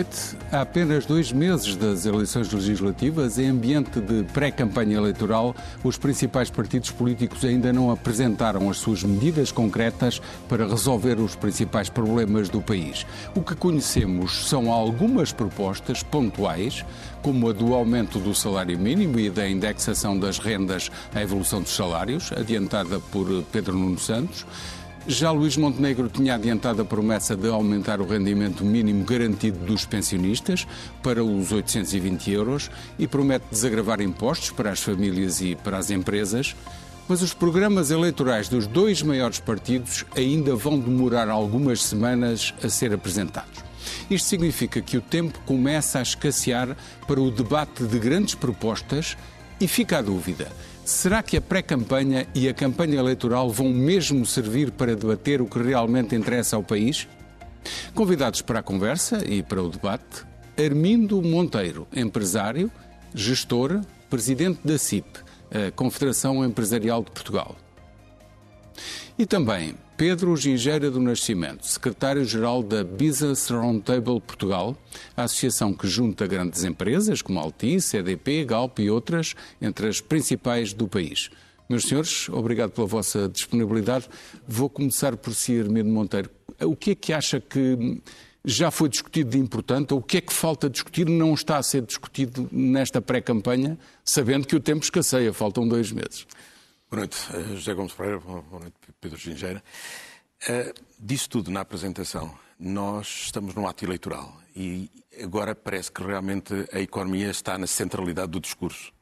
Noite. 0.00 0.36
Há 0.50 0.62
apenas 0.62 1.06
dois 1.06 1.32
meses 1.32 1.76
das 1.76 2.06
eleições 2.06 2.52
legislativas, 2.52 3.38
em 3.38 3.48
ambiente 3.48 4.00
de 4.00 4.24
pré-campanha 4.32 4.96
eleitoral, 4.96 5.54
os 5.84 5.96
principais 5.98 6.50
partidos 6.50 6.90
políticos 6.90 7.44
ainda 7.44 7.72
não 7.72 7.90
apresentaram 7.90 8.68
as 8.70 8.78
suas 8.78 9.02
medidas 9.02 9.52
concretas 9.52 10.20
para 10.48 10.66
resolver 10.66 11.20
os 11.20 11.36
principais 11.36 11.88
problemas 11.88 12.48
do 12.48 12.60
país. 12.60 13.06
O 13.34 13.42
que 13.42 13.54
conhecemos 13.54 14.48
são 14.48 14.72
algumas 14.72 15.32
propostas 15.32 16.02
pontuais, 16.02 16.84
como 17.22 17.48
a 17.48 17.52
do 17.52 17.74
aumento 17.74 18.18
do 18.18 18.34
salário 18.34 18.78
mínimo 18.78 19.18
e 19.20 19.28
da 19.28 19.48
indexação 19.48 20.18
das 20.18 20.38
rendas 20.38 20.90
à 21.14 21.22
evolução 21.22 21.60
dos 21.60 21.74
salários, 21.74 22.32
adiantada 22.32 22.98
por 22.98 23.26
Pedro 23.52 23.76
Nuno 23.76 23.98
Santos. 23.98 24.46
Já 25.06 25.30
Luís 25.30 25.56
Montenegro 25.56 26.08
tinha 26.08 26.34
adiantado 26.34 26.82
a 26.82 26.84
promessa 26.84 27.34
de 27.34 27.48
aumentar 27.48 28.00
o 28.00 28.06
rendimento 28.06 28.64
mínimo 28.64 29.02
garantido 29.04 29.58
dos 29.64 29.86
pensionistas 29.86 30.66
para 31.02 31.24
os 31.24 31.50
820 31.50 32.30
euros 32.30 32.70
e 32.98 33.08
promete 33.08 33.46
desagravar 33.50 34.02
impostos 34.02 34.50
para 34.50 34.70
as 34.70 34.80
famílias 34.80 35.40
e 35.40 35.56
para 35.56 35.78
as 35.78 35.90
empresas. 35.90 36.54
Mas 37.08 37.22
os 37.22 37.32
programas 37.32 37.90
eleitorais 37.90 38.48
dos 38.48 38.66
dois 38.66 39.02
maiores 39.02 39.40
partidos 39.40 40.04
ainda 40.14 40.54
vão 40.54 40.78
demorar 40.78 41.28
algumas 41.30 41.82
semanas 41.82 42.54
a 42.62 42.68
ser 42.68 42.92
apresentados. 42.92 43.64
Isto 44.10 44.28
significa 44.28 44.82
que 44.82 44.98
o 44.98 45.00
tempo 45.00 45.40
começa 45.46 45.98
a 45.98 46.02
escassear 46.02 46.76
para 47.08 47.20
o 47.20 47.30
debate 47.30 47.84
de 47.84 47.98
grandes 47.98 48.34
propostas 48.34 49.16
e 49.58 49.66
fica 49.66 49.98
a 49.98 50.02
dúvida. 50.02 50.52
Será 50.90 51.22
que 51.22 51.36
a 51.36 51.40
pré-campanha 51.40 52.26
e 52.34 52.48
a 52.48 52.52
campanha 52.52 52.98
eleitoral 52.98 53.48
vão 53.48 53.68
mesmo 53.68 54.26
servir 54.26 54.72
para 54.72 54.96
debater 54.96 55.40
o 55.40 55.46
que 55.46 55.62
realmente 55.62 56.16
interessa 56.16 56.56
ao 56.56 56.64
país? 56.64 57.06
Convidados 57.94 58.42
para 58.42 58.58
a 58.58 58.62
conversa 58.62 59.24
e 59.24 59.40
para 59.40 59.62
o 59.62 59.68
debate, 59.68 60.26
Armindo 60.58 61.22
Monteiro, 61.22 61.86
empresário, 61.94 62.68
gestor, 63.14 63.80
presidente 64.10 64.60
da 64.64 64.76
CIP, 64.76 65.20
a 65.52 65.70
Confederação 65.70 66.44
Empresarial 66.44 67.04
de 67.04 67.12
Portugal. 67.12 67.56
E 69.18 69.26
também 69.26 69.74
Pedro 69.96 70.36
Gingeira 70.36 70.90
do 70.90 70.98
Nascimento, 70.98 71.66
secretário-geral 71.66 72.62
da 72.62 72.82
Business 72.82 73.48
Roundtable 73.48 74.20
Portugal, 74.20 74.76
a 75.16 75.24
associação 75.24 75.74
que 75.74 75.86
junta 75.86 76.26
grandes 76.26 76.64
empresas 76.64 77.20
como 77.20 77.38
Altice, 77.38 77.98
EDP, 77.98 78.44
Galp 78.44 78.78
e 78.78 78.88
outras, 78.88 79.34
entre 79.60 79.88
as 79.88 80.00
principais 80.00 80.72
do 80.72 80.88
país. 80.88 81.30
Meus 81.68 81.84
senhores, 81.84 82.28
obrigado 82.30 82.70
pela 82.70 82.86
vossa 82.86 83.28
disponibilidade. 83.28 84.08
Vou 84.48 84.68
começar 84.68 85.16
por 85.16 85.34
si, 85.34 85.52
Hermino 85.52 85.92
Monteiro. 85.92 86.30
O 86.62 86.74
que 86.74 86.92
é 86.92 86.94
que 86.94 87.12
acha 87.12 87.38
que 87.38 88.00
já 88.44 88.70
foi 88.70 88.88
discutido 88.88 89.30
de 89.30 89.38
importante, 89.38 89.92
ou 89.92 90.00
o 90.00 90.02
que 90.02 90.16
é 90.16 90.20
que 90.20 90.32
falta 90.32 90.68
discutir, 90.68 91.06
não 91.06 91.34
está 91.34 91.58
a 91.58 91.62
ser 91.62 91.82
discutido 91.82 92.48
nesta 92.50 93.00
pré-campanha, 93.00 93.78
sabendo 94.04 94.46
que 94.46 94.56
o 94.56 94.60
tempo 94.60 94.82
escasseia, 94.82 95.32
faltam 95.32 95.68
dois 95.68 95.92
meses? 95.92 96.26
Boa 96.90 97.02
noite, 97.02 97.18
eh, 97.32 97.54
José 97.54 97.72
Gomes 97.72 97.92
Pereira. 97.92 98.18
Boa 98.18 98.42
noite, 98.58 98.74
Pedro 99.00 99.16
Gingeira. 99.16 99.62
Uh, 100.42 100.74
disse 100.98 101.28
tudo 101.28 101.48
na 101.48 101.60
apresentação. 101.60 102.36
Nós 102.58 103.26
estamos 103.26 103.54
num 103.54 103.64
ato 103.68 103.84
eleitoral 103.84 104.36
e 104.56 104.90
agora 105.22 105.54
parece 105.54 105.92
que 105.92 106.02
realmente 106.02 106.52
a 106.72 106.80
economia 106.80 107.30
está 107.30 107.56
na 107.56 107.68
centralidade 107.68 108.32
do 108.32 108.40
discurso. 108.40 108.92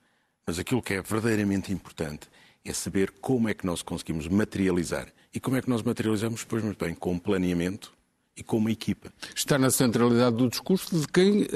Mas 0.47 0.59
aquilo 0.59 0.83
que 0.83 0.93
é 0.93 1.01
verdadeiramente 1.01 1.73
importante 1.73 2.29
é 2.63 2.75
saber 2.75 3.11
como 3.23 3.49
é 3.49 3.55
que 3.55 3.65
nós 3.65 3.81
conseguimos 3.81 4.29
materializar. 4.29 5.11
E 5.33 5.41
como 5.41 5.57
é 5.57 5.63
que 5.63 5.71
nós 5.71 5.83
materializamos? 5.83 6.45
Pois 6.45 6.63
muito 6.63 6.85
bem, 6.85 6.95
com 6.95 7.19
planeamento, 7.19 7.95
e 8.39 8.43
com 8.43 8.59
uma 8.59 8.71
equipa. 8.71 9.13
Está 9.35 9.59
na 9.59 9.71
centralidade 9.71 10.37
do 10.37 10.49
discurso 10.49 10.99
de 10.99 11.09
quem 11.09 11.43
uh, 11.43 11.47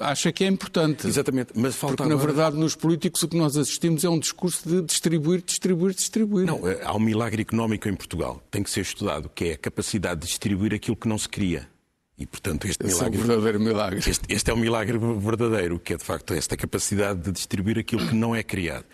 acha 0.00 0.30
que 0.30 0.44
é 0.44 0.46
importante. 0.46 1.06
Exatamente, 1.06 1.52
mas 1.54 1.74
falta 1.74 1.96
Porque, 1.96 2.12
agora... 2.12 2.26
na 2.26 2.32
verdade, 2.32 2.56
nos 2.56 2.76
políticos 2.76 3.22
o 3.22 3.28
que 3.28 3.36
nós 3.36 3.56
assistimos 3.56 4.04
é 4.04 4.08
um 4.08 4.18
discurso 4.18 4.68
de 4.68 4.82
distribuir, 4.82 5.42
distribuir, 5.42 5.94
distribuir. 5.94 6.46
Não, 6.46 6.60
há 6.84 6.94
um 6.94 7.00
milagre 7.00 7.40
económico 7.42 7.88
em 7.88 7.94
Portugal, 7.94 8.42
tem 8.50 8.62
que 8.62 8.70
ser 8.70 8.82
estudado, 8.82 9.30
que 9.34 9.46
é 9.46 9.52
a 9.52 9.58
capacidade 9.58 10.20
de 10.20 10.26
distribuir 10.26 10.74
aquilo 10.74 10.96
que 10.96 11.08
não 11.08 11.16
se 11.16 11.28
cria. 11.28 11.68
E, 12.18 12.26
portanto, 12.26 12.66
este 12.66 12.84
Esse 12.84 12.96
milagre. 12.96 13.18
É 13.18 13.22
um 13.22 13.26
verdadeiro 13.26 13.60
milagre. 13.60 14.10
Este, 14.10 14.32
este 14.32 14.50
é 14.50 14.54
um 14.54 14.56
milagre 14.56 14.98
verdadeiro, 14.98 15.78
que 15.78 15.94
é, 15.94 15.96
de 15.96 16.04
facto, 16.04 16.32
esta 16.32 16.56
capacidade 16.56 17.20
de 17.20 17.32
distribuir 17.32 17.78
aquilo 17.78 18.06
que 18.06 18.14
não 18.14 18.34
é 18.34 18.42
criado. 18.42 18.84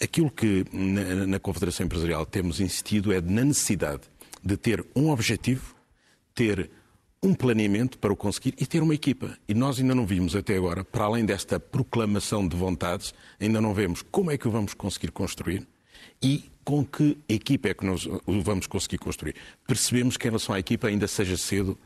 Aquilo 0.00 0.30
que 0.30 0.64
na, 0.72 1.26
na 1.26 1.38
Confederação 1.38 1.86
Empresarial 1.86 2.24
temos 2.24 2.60
insistido 2.60 3.12
é 3.12 3.20
na 3.20 3.44
necessidade 3.44 4.02
de 4.42 4.56
ter 4.56 4.84
um 4.94 5.10
objetivo, 5.10 5.74
ter 6.34 6.70
um 7.22 7.34
planeamento 7.34 7.98
para 7.98 8.12
o 8.12 8.16
conseguir 8.16 8.54
e 8.58 8.66
ter 8.66 8.82
uma 8.82 8.94
equipa. 8.94 9.36
E 9.46 9.54
nós 9.54 9.78
ainda 9.78 9.94
não 9.94 10.06
vimos 10.06 10.34
até 10.34 10.56
agora, 10.56 10.82
para 10.82 11.04
além 11.04 11.24
desta 11.24 11.60
proclamação 11.60 12.46
de 12.46 12.56
vontades, 12.56 13.14
ainda 13.38 13.60
não 13.60 13.74
vemos 13.74 14.02
como 14.10 14.30
é 14.30 14.38
que 14.38 14.48
o 14.48 14.50
vamos 14.50 14.72
conseguir 14.74 15.10
construir 15.10 15.66
e 16.22 16.44
com 16.64 16.84
que 16.84 17.18
equipa 17.28 17.68
é 17.68 17.74
que 17.74 17.84
nós 17.84 18.06
o 18.06 18.40
vamos 18.42 18.66
conseguir 18.66 18.98
construir. 18.98 19.34
Percebemos 19.66 20.16
que 20.16 20.26
em 20.26 20.30
relação 20.30 20.54
à 20.54 20.58
equipa 20.58 20.88
ainda 20.88 21.06
seja 21.06 21.36
cedo 21.36 21.76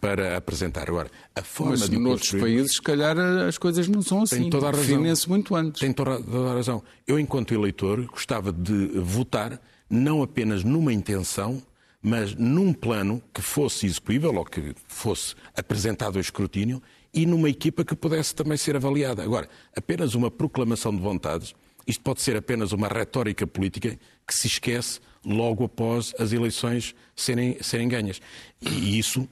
para 0.00 0.36
apresentar. 0.36 0.88
Agora, 0.88 1.10
a 1.34 1.42
forma 1.42 1.72
Mas 1.72 1.88
de 1.88 1.98
noutros 1.98 2.30
países, 2.30 2.76
se 2.76 2.82
calhar, 2.82 3.18
as 3.18 3.58
coisas 3.58 3.88
não 3.88 4.02
são 4.02 4.22
assim. 4.22 4.42
Tem 4.42 4.50
toda 4.50 4.68
a 4.68 4.70
razão. 4.70 5.02
Muito 5.28 5.56
antes. 5.56 5.80
Tem 5.80 5.92
toda 5.92 6.12
a 6.12 6.54
razão. 6.54 6.82
Eu, 7.06 7.18
enquanto 7.18 7.52
eleitor, 7.54 8.04
gostava 8.06 8.52
de 8.52 8.88
votar 8.98 9.60
não 9.90 10.22
apenas 10.22 10.64
numa 10.64 10.92
intenção, 10.92 11.62
mas 12.02 12.34
num 12.34 12.72
plano 12.72 13.22
que 13.32 13.40
fosse 13.40 13.86
execuível 13.86 14.34
ou 14.34 14.44
que 14.44 14.74
fosse 14.88 15.36
apresentado 15.56 16.16
ao 16.16 16.20
escrutínio 16.20 16.82
e 17.14 17.24
numa 17.24 17.48
equipa 17.48 17.84
que 17.84 17.94
pudesse 17.94 18.34
também 18.34 18.56
ser 18.56 18.74
avaliada. 18.74 19.22
Agora, 19.22 19.48
apenas 19.76 20.14
uma 20.14 20.30
proclamação 20.30 20.94
de 20.94 21.00
vontades, 21.00 21.54
isto 21.86 22.02
pode 22.02 22.20
ser 22.20 22.36
apenas 22.36 22.72
uma 22.72 22.88
retórica 22.88 23.46
política 23.46 23.98
que 24.26 24.34
se 24.34 24.46
esquece 24.46 25.00
logo 25.24 25.64
após 25.64 26.12
as 26.18 26.32
eleições 26.32 26.94
serem, 27.14 27.56
serem 27.62 27.88
ganhas. 27.88 28.20
E 28.60 28.98
isso 28.98 29.28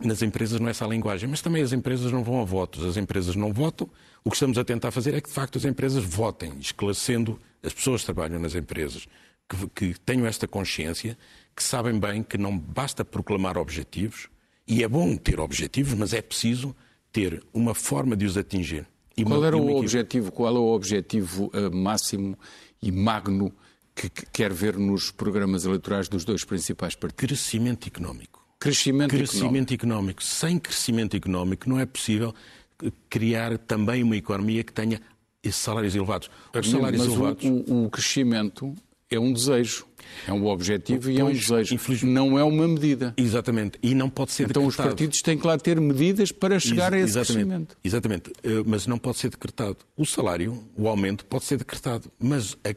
nas 0.00 0.22
empresas 0.22 0.60
não 0.60 0.68
é 0.68 0.70
essa 0.70 0.84
a 0.84 0.88
linguagem, 0.88 1.28
mas 1.28 1.42
também 1.42 1.62
as 1.62 1.72
empresas 1.72 2.12
não 2.12 2.22
vão 2.22 2.40
a 2.40 2.44
votos. 2.44 2.84
As 2.84 2.96
empresas 2.96 3.34
não 3.34 3.52
votam. 3.52 3.90
O 4.24 4.30
que 4.30 4.36
estamos 4.36 4.56
a 4.58 4.64
tentar 4.64 4.90
fazer 4.90 5.14
é 5.14 5.20
que, 5.20 5.28
de 5.28 5.34
facto, 5.34 5.58
as 5.58 5.64
empresas 5.64 6.04
votem, 6.04 6.54
esclarecendo 6.60 7.38
as 7.62 7.72
pessoas 7.72 8.02
que 8.02 8.06
trabalham 8.06 8.38
nas 8.38 8.54
empresas, 8.54 9.06
que, 9.48 9.68
que 9.92 10.00
tenham 10.00 10.26
esta 10.26 10.46
consciência, 10.46 11.18
que 11.58 11.64
sabem 11.64 11.98
bem 11.98 12.22
que 12.22 12.38
não 12.38 12.56
basta 12.56 13.04
proclamar 13.04 13.58
objetivos, 13.58 14.28
e 14.64 14.84
é 14.84 14.88
bom 14.88 15.16
ter 15.16 15.40
objetivos, 15.40 15.92
mas 15.94 16.14
é 16.14 16.22
preciso 16.22 16.72
ter 17.10 17.42
uma 17.52 17.74
forma 17.74 18.16
de 18.16 18.24
os 18.24 18.36
atingir. 18.36 18.86
E 19.16 19.24
qual 19.24 19.44
era 19.44 19.56
o 19.56 19.76
objetivo, 19.76 20.30
qual 20.30 20.54
é 20.54 20.58
o 20.60 20.72
objetivo 20.72 21.50
uh, 21.52 21.74
máximo 21.74 22.38
e 22.80 22.92
magno 22.92 23.52
que, 23.92 24.08
que 24.08 24.24
quer 24.26 24.52
ver 24.52 24.78
nos 24.78 25.10
programas 25.10 25.64
eleitorais 25.64 26.08
dos 26.08 26.24
dois 26.24 26.44
principais 26.44 26.94
partidos? 26.94 27.26
Crescimento 27.26 27.88
económico. 27.88 28.46
Crescimento, 28.60 29.10
Crescimento 29.10 29.74
económico. 29.74 30.22
Sem 30.22 30.60
crescimento 30.60 31.16
económico 31.16 31.68
não 31.68 31.80
é 31.80 31.86
possível 31.86 32.32
criar 33.10 33.58
também 33.58 34.04
uma 34.04 34.16
economia 34.16 34.62
que 34.62 34.72
tenha 34.72 35.00
esses 35.42 35.60
salários 35.60 35.96
elevados. 35.96 36.30
Os 36.54 36.70
salários 36.70 37.02
Mas 37.04 37.12
elevados. 37.12 37.44
o, 37.44 37.72
o, 37.72 37.84
o 37.86 37.90
crescimento 37.90 38.76
é 39.10 39.18
um 39.18 39.32
desejo, 39.32 39.86
é 40.26 40.32
um 40.32 40.46
objetivo 40.46 41.10
e 41.10 41.18
é 41.18 41.24
um 41.24 41.28
Pois, 41.28 41.40
desejo. 41.40 41.74
infelizmente- 41.74 42.12
Não 42.14 42.38
é 42.38 42.44
uma 42.44 42.68
medida. 42.68 43.14
Exatamente. 43.16 43.78
E 43.82 43.94
não 43.94 44.10
pode 44.10 44.32
ser 44.32 44.48
Então 44.50 44.66
os 44.66 44.74
decretado. 44.74 44.88
partidos 44.96 45.22
têm 45.22 45.38
que 45.38 45.46
lá 45.46 45.56
ter 45.58 45.80
medidas 45.80 46.30
para 46.30 46.58
chegar 46.60 46.92
a 46.92 46.98
esse 46.98 47.18
Exatamente. 47.18 47.46
crescimento. 47.46 47.76
Exatamente. 47.82 48.32
Eh, 48.42 48.62
Mas 48.66 48.86
não 48.86 48.98
pode 48.98 49.18
ser 49.18 49.30
decretado. 49.30 49.78
O 49.96 50.04
salário, 50.04 50.62
o 50.76 50.88
aumento, 50.88 51.24
pode 51.24 51.44
ser 51.44 51.56
decretado. 51.56 52.10
Mas 52.18 52.56
a, 52.64 52.74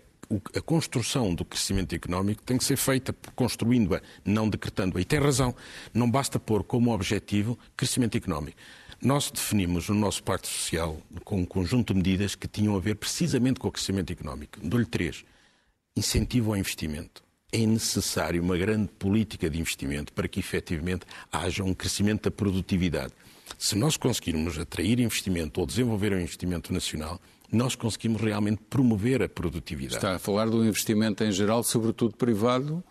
a 0.58 0.62
construção 0.62 1.36
do 1.36 1.44
crescimento 1.44 1.94
económico 1.94 2.42
tem 2.44 2.58
que 2.58 2.64
ser 2.64 2.78
feita 2.78 3.14
construindo-a, 3.36 4.02
não 4.24 4.48
decretando-a. 4.50 5.02
E 5.02 5.06
tem 5.06 5.20
razão. 5.20 5.54
Não 5.94 6.10
basta 6.10 6.40
pôr 6.40 6.64
como 6.64 6.94
objetivo 6.94 7.60
crescimento 7.76 8.16
económico. 8.18 8.58
Nós 9.04 9.32
definimos 9.32 9.90
o 9.90 9.94
nosso 9.96 10.24
Pacto 10.24 10.48
Social 10.48 10.98
com 11.26 11.42
um 11.42 11.46
conjunto 11.46 11.92
de 11.94 11.98
medidas 11.98 12.36
que 12.36 12.48
tinham 12.48 12.76
a 12.76 12.80
ver 12.80 12.96
precisamente 12.96 13.60
com 13.60 13.68
o 13.68 13.72
crescimento 13.72 14.14
económico. 14.14 14.60
Dou-lhe 14.64 14.86
três. 14.86 15.26
Incentivo 15.96 16.52
ao 16.52 16.58
investimento. 16.58 17.22
É 17.52 17.66
necessário 17.66 18.42
uma 18.42 18.58
grande 18.58 18.88
política 18.94 19.50
de 19.50 19.60
investimento 19.60 20.14
para 20.14 20.28
que 20.28 20.40
efetivamente 20.40 21.06
haja 21.32 21.64
um 21.64 21.74
crescimento 21.74 22.24
da 22.24 22.32
produtividade. 22.32 23.14
Se 23.58 23.76
nós 23.76 23.98
conseguirmos 23.98 24.58
atrair 24.58 25.02
investimento 25.02 25.60
ou 25.60 25.68
desenvolver 25.68 26.14
um 26.14 26.20
investimento 26.20 26.72
nacional, 26.72 27.20
nós 27.52 27.76
conseguimos 27.76 28.22
realmente 28.22 28.62
promover 28.70 29.22
a 29.22 29.28
produtividade. 29.28 29.98
Está 29.98 30.16
a 30.16 30.20
falar 30.20 30.50
do 30.50 30.64
investimento 30.66 31.26
em 31.26 31.32
geral, 31.32 31.62
sobretudo 31.62 32.16
privado, 32.16 32.82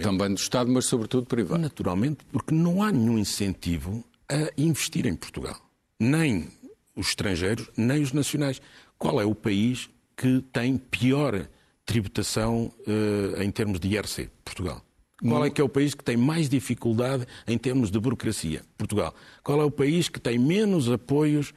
também 0.00 0.28
do 0.28 0.38
Estado, 0.38 0.70
mas 0.70 0.84
sobretudo 0.84 1.26
privado. 1.26 1.60
Naturalmente, 1.60 2.24
porque 2.30 2.54
não 2.54 2.84
há 2.84 2.92
nenhum 2.92 3.18
incentivo 3.18 4.04
a 4.28 4.52
investir 4.56 5.06
em 5.06 5.16
Portugal. 5.16 5.60
Nem 5.98 6.48
os 6.94 7.08
estrangeiros, 7.08 7.68
nem 7.76 8.00
os 8.00 8.12
nacionais. 8.12 8.62
Qual 8.96 9.20
é 9.20 9.24
o 9.24 9.34
país 9.34 9.90
que 10.16 10.40
tem 10.52 10.78
pior 10.78 11.48
tributação 11.84 12.72
uh, 12.86 13.42
em 13.42 13.50
termos 13.50 13.80
de 13.80 13.88
IRC? 13.88 14.28
Portugal. 14.44 14.82
Qual 15.28 15.44
é 15.44 15.50
que 15.50 15.60
é 15.60 15.64
o 15.64 15.68
país 15.68 15.94
que 15.94 16.02
tem 16.02 16.16
mais 16.16 16.48
dificuldade 16.48 17.26
em 17.46 17.56
termos 17.56 17.90
de 17.90 18.00
burocracia? 18.00 18.62
Portugal. 18.76 19.14
Qual 19.42 19.60
é 19.60 19.64
o 19.64 19.70
país 19.70 20.08
que 20.08 20.20
tem 20.20 20.36
menos 20.36 20.90
apoios 20.90 21.54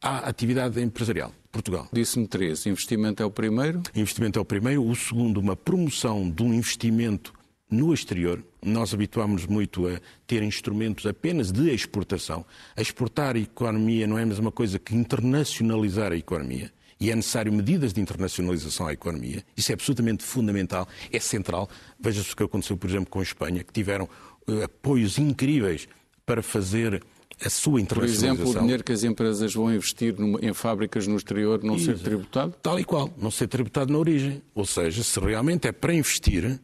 à 0.00 0.18
atividade 0.18 0.80
empresarial? 0.80 1.32
Portugal. 1.50 1.88
Disse-me 1.92 2.28
três. 2.28 2.64
Investimento 2.66 3.22
é 3.22 3.26
o 3.26 3.30
primeiro? 3.30 3.82
Investimento 3.94 4.38
é 4.38 4.42
o 4.42 4.44
primeiro. 4.44 4.86
O 4.86 4.94
segundo, 4.94 5.40
uma 5.40 5.56
promoção 5.56 6.30
de 6.30 6.42
um 6.42 6.54
investimento 6.54 7.32
no 7.68 7.92
exterior. 7.92 8.42
Nós 8.64 8.94
habituámos 8.94 9.46
muito 9.46 9.88
a 9.88 10.00
ter 10.26 10.42
instrumentos 10.42 11.04
apenas 11.04 11.50
de 11.50 11.70
exportação. 11.70 12.46
A 12.76 12.82
exportar 12.82 13.34
a 13.34 13.40
economia 13.40 14.06
não 14.06 14.16
é 14.16 14.22
a 14.22 14.26
mesma 14.26 14.52
coisa 14.52 14.78
que 14.78 14.94
internacionalizar 14.94 16.12
a 16.12 16.16
economia 16.16 16.72
e 17.00 17.10
é 17.10 17.16
necessário 17.16 17.52
medidas 17.52 17.92
de 17.92 18.00
internacionalização 18.00 18.86
à 18.86 18.92
economia. 18.92 19.44
Isso 19.56 19.70
é 19.72 19.74
absolutamente 19.74 20.24
fundamental, 20.24 20.88
é 21.12 21.20
central. 21.20 21.68
Veja-se 21.98 22.32
o 22.32 22.36
que 22.36 22.42
aconteceu, 22.42 22.76
por 22.76 22.88
exemplo, 22.90 23.06
com 23.10 23.20
a 23.20 23.22
Espanha, 23.22 23.62
que 23.62 23.72
tiveram 23.72 24.08
uh, 24.48 24.64
apoios 24.64 25.18
incríveis 25.18 25.88
para 26.26 26.42
fazer 26.42 27.02
a 27.44 27.48
sua 27.48 27.80
internacionalização. 27.80 28.36
Por 28.36 28.42
exemplo, 28.42 28.58
o 28.58 28.62
dinheiro 28.62 28.84
que 28.84 28.92
as 28.92 29.04
empresas 29.04 29.54
vão 29.54 29.72
investir 29.72 30.14
em 30.42 30.52
fábricas 30.52 31.06
no 31.06 31.16
exterior 31.16 31.62
não 31.62 31.76
Isso, 31.76 31.86
ser 31.86 31.98
tributado? 31.98 32.54
Tal 32.60 32.80
e 32.80 32.84
qual, 32.84 33.12
não 33.16 33.30
ser 33.30 33.46
tributado 33.46 33.92
na 33.92 33.98
origem. 33.98 34.42
Ou 34.54 34.66
seja, 34.66 35.02
se 35.02 35.20
realmente 35.20 35.68
é 35.68 35.72
para 35.72 35.94
investir, 35.94 36.60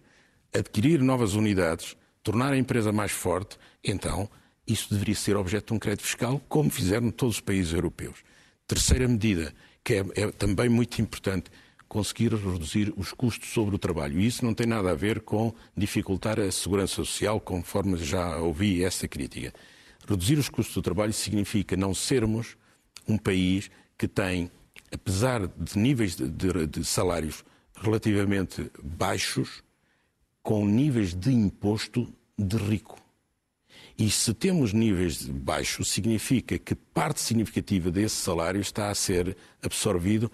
adquirir 0.52 1.00
novas 1.00 1.34
unidades, 1.34 1.96
tornar 2.22 2.52
a 2.52 2.58
empresa 2.58 2.90
mais 2.92 3.12
forte, 3.12 3.56
então 3.82 4.28
isso 4.66 4.88
deveria 4.90 5.14
ser 5.14 5.36
objeto 5.36 5.68
de 5.68 5.74
um 5.74 5.78
crédito 5.78 6.02
fiscal, 6.02 6.40
como 6.48 6.70
fizeram 6.70 7.10
todos 7.10 7.36
os 7.36 7.40
países 7.40 7.72
europeus. 7.72 8.24
Terceira 8.66 9.06
medida, 9.06 9.54
que 9.84 9.94
é, 9.94 10.04
é 10.14 10.32
também 10.32 10.68
muito 10.68 11.00
importante, 11.00 11.50
conseguir 11.86 12.32
reduzir 12.34 12.92
os 12.96 13.12
custos 13.12 13.50
sobre 13.50 13.76
o 13.76 13.78
trabalho. 13.78 14.18
E 14.18 14.26
isso 14.26 14.44
não 14.44 14.54
tem 14.54 14.66
nada 14.66 14.90
a 14.90 14.94
ver 14.94 15.20
com 15.20 15.54
dificultar 15.76 16.40
a 16.40 16.50
segurança 16.50 16.94
social, 16.94 17.38
conforme 17.38 17.96
já 17.98 18.38
ouvi 18.38 18.82
essa 18.82 19.06
crítica. 19.06 19.52
Reduzir 20.08 20.38
os 20.38 20.48
custos 20.48 20.74
do 20.74 20.82
trabalho 20.82 21.12
significa 21.12 21.76
não 21.76 21.94
sermos 21.94 22.56
um 23.06 23.18
país 23.18 23.70
que 23.96 24.08
tem, 24.08 24.50
apesar 24.90 25.46
de 25.46 25.78
níveis 25.78 26.16
de, 26.16 26.28
de, 26.28 26.66
de 26.66 26.84
salários 26.84 27.44
relativamente 27.76 28.70
baixos, 28.82 29.62
com 30.42 30.66
níveis 30.66 31.14
de 31.14 31.30
imposto 31.32 32.12
de 32.38 32.56
rico. 32.56 33.03
E 33.96 34.10
se 34.10 34.34
temos 34.34 34.72
níveis 34.72 35.24
baixos, 35.24 35.88
significa 35.88 36.58
que 36.58 36.74
parte 36.74 37.20
significativa 37.20 37.92
desse 37.92 38.16
salário 38.16 38.60
está 38.60 38.90
a 38.90 38.94
ser 38.94 39.36
absorvido 39.62 40.30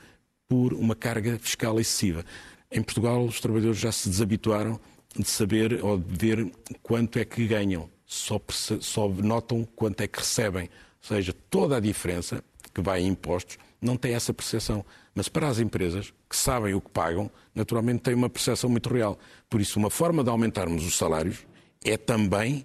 por 0.48 0.72
uma 0.72 0.94
carga 0.94 1.38
fiscal 1.38 1.78
excessiva. 1.78 2.24
Em 2.72 2.82
Portugal, 2.82 3.24
os 3.24 3.38
trabalhadores 3.38 3.78
já 3.78 3.92
se 3.92 4.08
desabituaram 4.08 4.80
de 5.14 5.28
saber 5.28 5.84
ou 5.84 5.98
de 5.98 6.16
ver 6.16 6.52
quanto 6.82 7.18
é 7.18 7.24
que 7.24 7.46
ganham, 7.46 7.90
só, 8.06 8.40
só 8.80 9.08
notam 9.08 9.64
quanto 9.76 10.00
é 10.00 10.08
que 10.08 10.20
recebem. 10.20 10.64
Ou 11.02 11.16
seja, 11.16 11.34
toda 11.50 11.76
a 11.76 11.80
diferença 11.80 12.42
que 12.72 12.80
vai 12.80 13.02
em 13.02 13.08
impostos 13.08 13.58
não 13.80 13.96
tem 13.96 14.14
essa 14.14 14.32
percepção. 14.32 14.84
Mas 15.14 15.28
para 15.28 15.48
as 15.48 15.58
empresas 15.58 16.14
que 16.28 16.36
sabem 16.36 16.72
o 16.74 16.80
que 16.80 16.90
pagam, 16.90 17.30
naturalmente 17.54 18.02
têm 18.02 18.14
uma 18.14 18.30
percepção 18.30 18.70
muito 18.70 18.88
real. 18.88 19.18
Por 19.48 19.60
isso, 19.60 19.78
uma 19.78 19.90
forma 19.90 20.24
de 20.24 20.30
aumentarmos 20.30 20.86
os 20.86 20.96
salários 20.96 21.38
é 21.84 21.96
também 21.96 22.64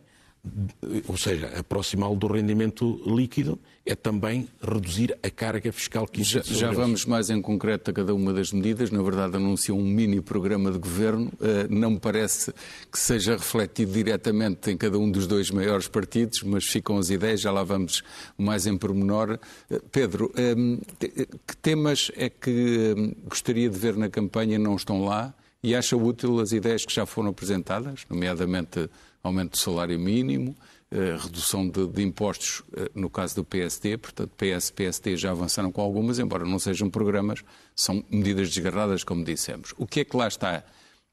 ou 1.07 1.17
seja, 1.17 1.47
aproximá-lo 1.57 2.15
do 2.15 2.27
rendimento 2.27 3.01
líquido 3.05 3.59
é 3.85 3.93
também 3.93 4.47
reduzir 4.61 5.15
a 5.21 5.29
carga 5.29 5.71
fiscal 5.71 6.07
que 6.07 6.23
já, 6.23 6.41
já 6.41 6.71
vamos 6.71 7.05
mais 7.05 7.29
em 7.29 7.39
concreto 7.39 7.91
a 7.91 7.93
cada 7.93 8.15
uma 8.15 8.33
das 8.33 8.51
medidas. 8.51 8.89
Na 8.89 9.01
verdade, 9.01 9.35
anunciou 9.35 9.77
um 9.77 9.83
mini 9.83 10.19
programa 10.21 10.71
de 10.71 10.79
governo. 10.79 11.31
Uh, 11.39 11.67
não 11.69 11.91
me 11.91 11.99
parece 11.99 12.51
que 12.91 12.99
seja 12.99 13.33
refletido 13.33 13.91
diretamente 13.91 14.71
em 14.71 14.77
cada 14.77 14.97
um 14.97 15.09
dos 15.09 15.27
dois 15.27 15.51
maiores 15.51 15.87
partidos, 15.87 16.41
mas 16.41 16.65
ficam 16.65 16.97
as 16.97 17.11
ideias. 17.11 17.41
Já 17.41 17.51
lá 17.51 17.63
vamos 17.63 18.01
mais 18.37 18.65
em 18.65 18.75
pormenor. 18.75 19.39
Uh, 19.69 19.79
Pedro, 19.91 20.31
um, 20.57 20.79
que 21.45 21.57
temas 21.57 22.11
é 22.15 22.27
que 22.27 22.95
um, 22.97 23.13
gostaria 23.29 23.69
de 23.69 23.77
ver 23.77 23.95
na 23.95 24.09
campanha 24.09 24.57
não 24.57 24.75
estão 24.75 25.05
lá? 25.05 25.33
E 25.61 25.75
acha 25.75 25.95
útil 25.95 26.39
as 26.39 26.51
ideias 26.51 26.85
que 26.85 26.93
já 26.93 27.05
foram 27.05 27.29
apresentadas, 27.29 28.05
nomeadamente 28.09 28.87
aumento 29.25 29.51
do 29.51 29.57
salário 29.57 29.99
mínimo, 29.99 30.55
eh, 30.91 31.17
redução 31.19 31.67
de, 31.67 31.87
de, 31.87 32.03
impostos 32.03 32.63
eh, 32.75 32.89
no 32.93 33.09
caso 33.09 33.35
do 33.35 33.43
PSD, 33.43 33.97
portanto 33.97 34.31
PS 34.37 34.69
PSD 34.71 35.17
já 35.17 35.31
avançaram 35.31 35.71
com 35.71 35.81
algumas, 35.81 36.19
embora 36.19 36.45
não 36.45 36.59
sejam 36.59 36.89
programas, 36.89 37.43
são 37.75 38.03
medidas 38.09 38.49
desgarradas, 38.49 39.03
como 39.03 39.23
dissemos. 39.23 39.73
O 39.77 39.87
que 39.87 40.01
é 40.01 40.05
que 40.05 40.15
lá 40.15 40.27
está? 40.27 40.63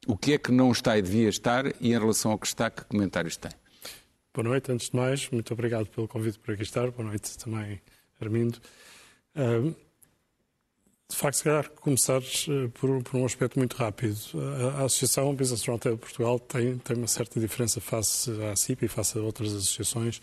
O 0.06 0.16
que 0.16 0.34
é 0.34 0.38
que 0.38 0.52
não 0.52 0.70
está 0.72 0.98
e 0.98 1.02
devia 1.02 1.28
estar? 1.28 1.66
E 1.80 1.92
em 1.92 1.98
relação 1.98 2.32
ao 2.32 2.38
que 2.38 2.46
está, 2.46 2.70
que 2.70 2.84
comentários 2.84 3.36
tem? 3.36 3.50
Boa 4.34 4.48
noite, 4.48 4.70
antes 4.70 4.90
de 4.90 4.96
mais, 4.96 5.30
muito 5.30 5.52
obrigado 5.52 5.86
pelo 5.86 6.06
convite 6.06 6.38
para 6.38 6.54
aqui 6.54 6.62
estar. 6.62 6.90
Boa 6.90 7.08
noite 7.08 7.36
também, 7.38 7.80
Armindo. 8.20 8.58
Uh, 9.34 9.74
de 11.12 11.18
facto, 11.18 11.36
se 11.36 11.44
calhar 11.44 11.70
começar 11.70 12.20
eh, 12.20 12.68
por, 12.74 13.02
por, 13.02 13.16
um 13.16 13.24
aspecto 13.24 13.58
muito 13.58 13.76
rápido. 13.76 14.16
A, 14.34 14.82
a 14.82 14.84
Associação 14.84 15.34
Business 15.34 15.64
Roundtable 15.64 15.98
Portugal 15.98 16.38
tem, 16.38 16.78
tem 16.78 16.96
uma 16.96 17.06
certa 17.06 17.38
diferença 17.38 17.80
face 17.80 18.30
à 18.50 18.56
CIP 18.56 18.86
e 18.86 18.88
face 18.88 19.18
a 19.18 19.20
outras 19.20 19.52
associações. 19.52 20.20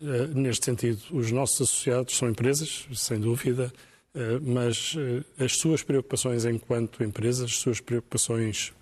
Uh, 0.00 0.26
neste 0.34 0.66
sentido, 0.66 1.00
os 1.12 1.30
nossos 1.30 1.62
associados 1.62 2.16
são 2.16 2.28
empresas, 2.28 2.86
sem 2.94 3.20
dúvida, 3.20 3.72
uh, 4.14 4.40
mas 4.42 4.96
as 5.38 5.56
suas 5.56 5.82
preocupações 5.82 6.44
enquanto 6.44 7.04
empresas, 7.04 7.44
as 7.44 7.56
suas 7.58 7.80
preocupações 7.80 8.72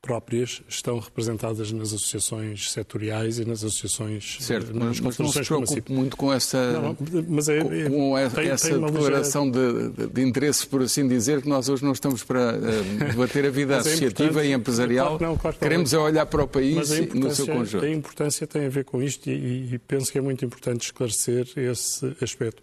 próprias 0.00 0.62
estão 0.68 0.98
representadas 0.98 1.72
nas 1.72 1.92
associações 1.92 2.70
setoriais 2.70 3.38
e 3.38 3.44
nas 3.44 3.64
associações 3.64 4.38
certo, 4.40 4.72
nas 4.72 5.00
mas, 5.00 5.18
não 5.18 5.32
se 5.32 5.44
preocupe 5.44 5.92
muito 5.92 6.16
com 6.16 6.32
essa 6.32 6.72
não, 6.72 6.96
mas 7.28 7.48
é, 7.48 7.58
é, 7.58 7.90
com 7.90 8.16
essa, 8.16 8.36
tem, 8.36 8.48
essa 8.48 8.68
tem 8.68 8.80
declaração 8.80 9.50
de, 9.50 10.06
de, 10.06 10.22
interesse 10.22 10.66
por 10.66 10.82
assim 10.82 11.08
dizer 11.08 11.42
que 11.42 11.48
nós 11.48 11.68
hoje 11.68 11.84
não 11.84 11.92
estamos 11.92 12.22
para 12.22 12.56
uh, 12.56 13.04
debater 13.10 13.46
a 13.46 13.50
vida 13.50 13.74
é 13.76 13.78
associativa 13.78 14.44
e 14.44 14.52
empresarial. 14.52 15.18
claro, 15.18 15.32
não, 15.32 15.36
claro, 15.36 15.56
queremos 15.58 15.92
é 15.92 15.98
olhar 15.98 16.26
para 16.26 16.44
o 16.44 16.48
país 16.48 16.90
no 17.12 17.34
seu 17.34 17.46
conjunto. 17.46 17.84
a 17.84 17.90
importância 17.90 18.46
tem 18.46 18.66
a 18.66 18.68
ver 18.68 18.84
com 18.84 19.02
isto 19.02 19.28
e, 19.28 19.74
e 19.74 19.78
penso 19.80 20.12
que 20.12 20.18
é 20.18 20.20
muito 20.20 20.44
importante 20.44 20.82
esclarecer 20.82 21.48
esse 21.56 22.16
aspecto. 22.22 22.62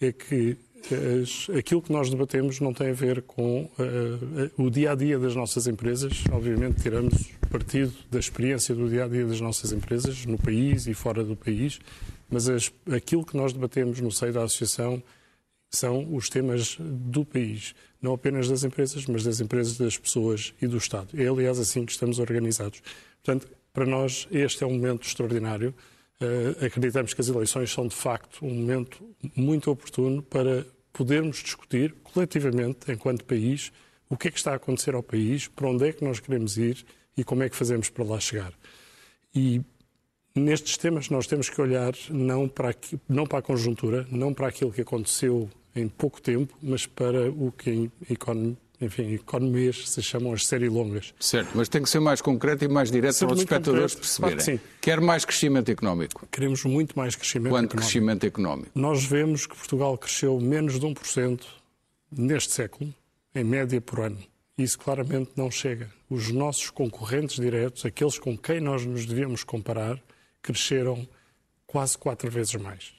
É 0.00 0.12
que 0.12 0.58
aquilo 1.56 1.80
que 1.80 1.92
nós 1.92 2.10
debatemos 2.10 2.60
não 2.60 2.72
tem 2.72 2.90
a 2.90 2.92
ver 2.92 3.22
com 3.22 3.62
uh, 3.62 4.62
o 4.62 4.70
dia 4.70 4.92
a 4.92 4.94
dia 4.94 5.18
das 5.18 5.34
nossas 5.34 5.66
empresas. 5.66 6.24
Obviamente, 6.30 6.82
tiramos 6.82 7.30
partido 7.50 7.92
da 8.10 8.18
experiência 8.18 8.74
do 8.74 8.88
dia 8.88 9.04
a 9.04 9.08
dia 9.08 9.24
das 9.24 9.40
nossas 9.40 9.72
empresas, 9.72 10.26
no 10.26 10.36
país 10.36 10.86
e 10.86 10.94
fora 10.94 11.22
do 11.22 11.36
país, 11.36 11.80
mas 12.28 12.48
as, 12.48 12.72
aquilo 12.90 13.24
que 13.24 13.36
nós 13.36 13.52
debatemos 13.52 14.00
no 14.00 14.10
seio 14.10 14.32
da 14.32 14.42
Associação 14.42 15.02
são 15.70 16.14
os 16.14 16.28
temas 16.28 16.76
do 16.78 17.24
país, 17.24 17.74
não 18.00 18.14
apenas 18.14 18.48
das 18.48 18.64
empresas, 18.64 19.06
mas 19.06 19.24
das 19.24 19.40
empresas, 19.40 19.76
das 19.76 19.96
pessoas 19.96 20.54
e 20.60 20.66
do 20.66 20.76
Estado. 20.76 21.08
É, 21.14 21.26
aliás, 21.26 21.58
assim 21.58 21.84
que 21.84 21.92
estamos 21.92 22.18
organizados. 22.18 22.82
Portanto, 23.22 23.48
para 23.72 23.86
nós, 23.86 24.28
este 24.30 24.62
é 24.62 24.66
um 24.66 24.74
momento 24.74 25.06
extraordinário. 25.06 25.74
Uh, 26.20 26.64
acreditamos 26.64 27.12
que 27.12 27.20
as 27.20 27.28
eleições 27.28 27.72
são, 27.72 27.88
de 27.88 27.94
facto, 27.94 28.44
um 28.44 28.54
momento 28.54 29.04
muito 29.34 29.70
oportuno 29.70 30.22
para 30.22 30.64
podermos 30.94 31.42
discutir 31.42 31.92
coletivamente, 32.04 32.90
enquanto 32.90 33.24
país, 33.24 33.72
o 34.08 34.16
que 34.16 34.28
é 34.28 34.30
que 34.30 34.38
está 34.38 34.52
a 34.52 34.56
acontecer 34.56 34.94
ao 34.94 35.02
país, 35.02 35.48
para 35.48 35.68
onde 35.68 35.88
é 35.88 35.92
que 35.92 36.04
nós 36.04 36.20
queremos 36.20 36.56
ir 36.56 36.86
e 37.16 37.24
como 37.24 37.42
é 37.42 37.48
que 37.48 37.56
fazemos 37.56 37.90
para 37.90 38.04
lá 38.04 38.20
chegar. 38.20 38.54
E 39.34 39.60
nestes 40.34 40.78
temas 40.78 41.10
nós 41.10 41.26
temos 41.26 41.50
que 41.50 41.60
olhar 41.60 41.92
não 42.08 42.48
para, 42.48 42.70
aqui, 42.70 42.98
não 43.08 43.26
para 43.26 43.40
a 43.40 43.42
conjuntura, 43.42 44.06
não 44.08 44.32
para 44.32 44.46
aquilo 44.46 44.72
que 44.72 44.82
aconteceu 44.82 45.50
em 45.74 45.88
pouco 45.88 46.22
tempo, 46.22 46.56
mas 46.62 46.86
para 46.86 47.28
o 47.28 47.50
que 47.50 47.70
em, 47.70 47.92
enfim, 48.84 49.14
economias 49.14 49.88
se 49.88 50.02
chamam 50.02 50.32
as 50.32 50.46
séries 50.46 50.70
longas. 50.70 51.14
Certo, 51.18 51.50
mas 51.54 51.68
tem 51.68 51.82
que 51.82 51.88
ser 51.88 52.00
mais 52.00 52.20
concreto 52.20 52.64
e 52.64 52.68
mais 52.68 52.90
direto 52.90 53.18
para 53.18 53.32
os 53.34 53.40
espectadores 53.40 53.94
perceberem. 53.94 54.38
Claro 54.38 54.60
Quer 54.80 55.00
mais 55.00 55.24
crescimento 55.24 55.70
económico? 55.70 56.26
Queremos 56.30 56.64
muito 56.64 56.96
mais 56.98 57.16
crescimento 57.16 57.52
Quanto 57.52 57.64
económico. 57.64 57.76
crescimento 57.76 58.24
económico? 58.24 58.70
Nós 58.74 59.04
vemos 59.04 59.46
que 59.46 59.56
Portugal 59.56 59.96
cresceu 59.98 60.38
menos 60.40 60.78
de 60.78 60.86
1% 60.86 61.40
neste 62.12 62.52
século, 62.52 62.94
em 63.34 63.42
média 63.42 63.80
por 63.80 64.00
ano. 64.00 64.18
Isso 64.56 64.78
claramente 64.78 65.32
não 65.36 65.50
chega. 65.50 65.90
Os 66.08 66.30
nossos 66.30 66.70
concorrentes 66.70 67.36
diretos, 67.36 67.84
aqueles 67.84 68.18
com 68.18 68.38
quem 68.38 68.60
nós 68.60 68.86
nos 68.86 69.04
devíamos 69.04 69.42
comparar, 69.42 70.00
cresceram 70.40 71.08
quase 71.66 71.98
quatro 71.98 72.30
vezes 72.30 72.54
mais. 72.54 72.93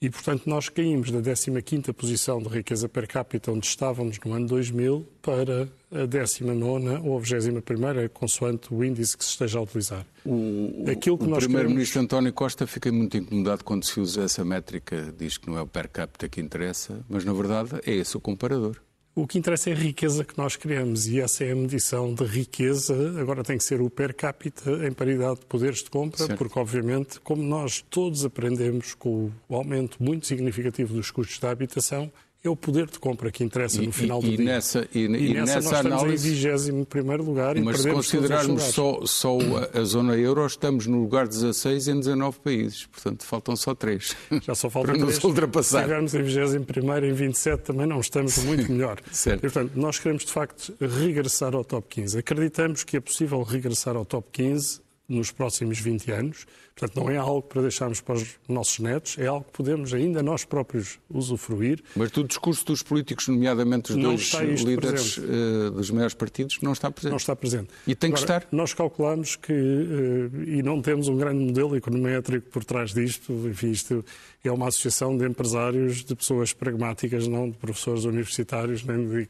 E, 0.00 0.08
portanto, 0.08 0.44
nós 0.46 0.68
caímos 0.68 1.10
da 1.10 1.20
15ª 1.20 1.92
posição 1.92 2.40
de 2.40 2.48
riqueza 2.48 2.88
per 2.88 3.08
capita, 3.08 3.50
onde 3.50 3.66
estávamos 3.66 4.18
no 4.24 4.32
ano 4.32 4.46
2000, 4.46 5.04
para 5.20 5.68
a 5.90 6.06
19ª 6.06 7.04
ou 7.04 7.18
a 7.18 7.20
21ª, 7.20 8.08
consoante 8.08 8.72
o 8.72 8.84
índice 8.84 9.16
que 9.16 9.24
se 9.24 9.30
esteja 9.30 9.58
a 9.58 9.62
utilizar. 9.62 10.06
O, 10.24 10.84
o 10.84 10.84
Primeiro-Ministro 10.84 11.94
queremos... 11.94 11.96
António 11.96 12.32
Costa 12.32 12.64
fica 12.66 12.92
muito 12.92 13.16
incomodado 13.16 13.64
quando 13.64 13.84
se 13.84 13.98
usa 13.98 14.22
essa 14.22 14.44
métrica, 14.44 15.12
diz 15.18 15.36
que 15.36 15.48
não 15.48 15.58
é 15.58 15.62
o 15.62 15.66
per 15.66 15.88
capita 15.88 16.28
que 16.28 16.40
interessa, 16.40 17.04
mas, 17.08 17.24
na 17.24 17.32
verdade, 17.32 17.80
é 17.84 17.92
esse 17.92 18.16
o 18.16 18.20
comparador. 18.20 18.76
O 19.18 19.26
que 19.26 19.36
interessa 19.36 19.70
é 19.70 19.72
a 19.72 19.76
riqueza 19.76 20.24
que 20.24 20.38
nós 20.38 20.54
criamos 20.54 21.08
e 21.08 21.20
essa 21.20 21.42
é 21.42 21.50
a 21.50 21.56
medição 21.56 22.14
de 22.14 22.22
riqueza. 22.22 23.20
Agora 23.20 23.42
tem 23.42 23.58
que 23.58 23.64
ser 23.64 23.80
o 23.80 23.90
per 23.90 24.14
capita 24.14 24.70
em 24.86 24.92
paridade 24.92 25.40
de 25.40 25.46
poderes 25.46 25.82
de 25.82 25.90
compra, 25.90 26.18
certo. 26.18 26.38
porque, 26.38 26.56
obviamente, 26.56 27.18
como 27.18 27.42
nós 27.42 27.84
todos 27.90 28.24
aprendemos 28.24 28.94
com 28.94 29.32
o 29.48 29.56
aumento 29.56 30.00
muito 30.00 30.24
significativo 30.24 30.94
dos 30.94 31.10
custos 31.10 31.40
da 31.40 31.50
habitação, 31.50 32.12
é 32.42 32.48
o 32.48 32.54
poder 32.54 32.86
de 32.86 32.98
compra 33.00 33.32
que 33.32 33.42
interessa 33.42 33.82
no 33.82 33.90
final 33.90 34.20
e, 34.22 34.30
do 34.30 34.36
dia. 34.36 34.44
Nessa, 34.44 34.88
e, 34.94 35.00
e, 35.00 35.04
e 35.04 35.34
nessa, 35.34 35.56
nessa 35.56 35.82
nós 35.82 35.86
análise, 35.86 36.34
estamos 36.34 36.68
em 36.68 36.72
21 36.72 37.16
lugar 37.16 37.56
e 37.56 37.62
Mas 37.62 37.80
se 37.80 37.90
considerarmos 37.90 38.62
só, 38.62 39.04
só 39.04 39.38
a, 39.74 39.80
a, 39.80 39.84
zona 39.84 40.16
euro, 40.16 40.46
estamos 40.46 40.86
no 40.86 41.00
lugar 41.00 41.26
16 41.26 41.88
em 41.88 41.98
19 41.98 42.38
países. 42.38 42.86
Portanto, 42.86 43.24
faltam 43.24 43.56
só 43.56 43.74
3. 43.74 44.16
Já 44.42 44.54
só 44.54 44.70
faltam 44.70 44.92
para 44.92 45.04
3. 45.04 45.14
nos 45.16 45.24
ultrapassar. 45.24 45.78
Se 45.78 45.84
estivermos 45.84 46.14
em 46.14 46.58
21 46.58 47.04
em 47.04 47.12
27 47.12 47.62
também 47.64 47.86
não 47.86 48.00
estamos 48.00 48.38
muito 48.44 48.70
melhor. 48.70 49.00
certo. 49.10 49.38
E, 49.38 49.50
portanto, 49.50 49.72
nós 49.74 49.98
queremos 49.98 50.24
de 50.24 50.32
facto 50.32 50.74
regressar 50.80 51.56
ao 51.56 51.64
top 51.64 51.88
15. 51.88 52.18
Acreditamos 52.18 52.84
que 52.84 52.96
é 52.96 53.00
possível 53.00 53.42
regressar 53.42 53.96
ao 53.96 54.04
top 54.04 54.28
15 54.30 54.80
nos 55.08 55.32
próximos 55.32 55.80
20 55.80 56.12
anos. 56.12 56.46
Portanto, 56.78 57.02
não 57.02 57.10
é 57.10 57.16
algo 57.16 57.42
para 57.42 57.62
deixarmos 57.62 58.00
para 58.00 58.14
os 58.14 58.36
nossos 58.48 58.78
netos, 58.78 59.18
é 59.18 59.26
algo 59.26 59.44
que 59.44 59.52
podemos 59.52 59.92
ainda 59.92 60.22
nós 60.22 60.44
próprios 60.44 61.00
usufruir. 61.10 61.82
Mas 61.96 62.12
do 62.12 62.22
discurso 62.22 62.64
dos 62.64 62.84
políticos, 62.84 63.26
nomeadamente 63.26 63.92
os 63.92 63.98
dois 64.00 64.60
líderes 64.62 65.18
uh, 65.18 65.72
dos 65.72 65.90
maiores 65.90 66.14
partidos, 66.14 66.60
não 66.62 66.72
está 66.72 66.88
presente. 66.88 67.10
Não 67.10 67.16
está 67.16 67.34
presente. 67.34 67.68
E 67.84 67.96
tem 67.96 68.10
Agora, 68.10 68.26
que 68.26 68.32
estar? 68.32 68.48
Nós 68.52 68.72
calculamos 68.74 69.34
que, 69.34 69.52
uh, 69.52 70.42
e 70.46 70.62
não 70.62 70.80
temos 70.80 71.08
um 71.08 71.16
grande 71.16 71.44
modelo 71.44 71.76
econométrico 71.76 72.48
por 72.48 72.64
trás 72.64 72.94
disto, 72.94 73.32
enfim, 73.48 73.72
isto 73.72 74.04
é 74.44 74.52
uma 74.52 74.68
associação 74.68 75.16
de 75.16 75.26
empresários, 75.26 76.04
de 76.04 76.14
pessoas 76.14 76.52
pragmáticas, 76.52 77.26
não 77.26 77.50
de 77.50 77.56
professores 77.56 78.04
universitários, 78.04 78.84
nem 78.84 79.08
de 79.08 79.28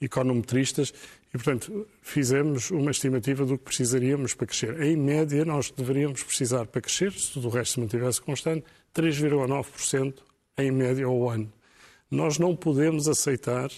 econometristas, 0.00 0.92
e, 1.34 1.38
portanto, 1.38 1.86
fizemos 2.02 2.70
uma 2.70 2.90
estimativa 2.90 3.46
do 3.46 3.56
que 3.56 3.64
precisaríamos 3.64 4.34
para 4.34 4.46
crescer. 4.46 4.80
Em 4.82 4.96
média, 4.96 5.44
nós 5.44 5.70
deveríamos 5.70 6.22
precisar 6.22 6.66
para 6.66 6.82
crescer, 6.82 7.12
se 7.12 7.32
tudo 7.32 7.48
o 7.48 7.50
resto 7.50 7.74
se 7.74 7.80
mantivesse 7.80 8.20
constante, 8.20 8.66
3,9% 8.94 10.14
em 10.58 10.70
média 10.70 11.06
ao 11.06 11.30
ano. 11.30 11.50
Nós 12.10 12.38
não 12.38 12.54
podemos 12.54 13.08
aceitar 13.08 13.70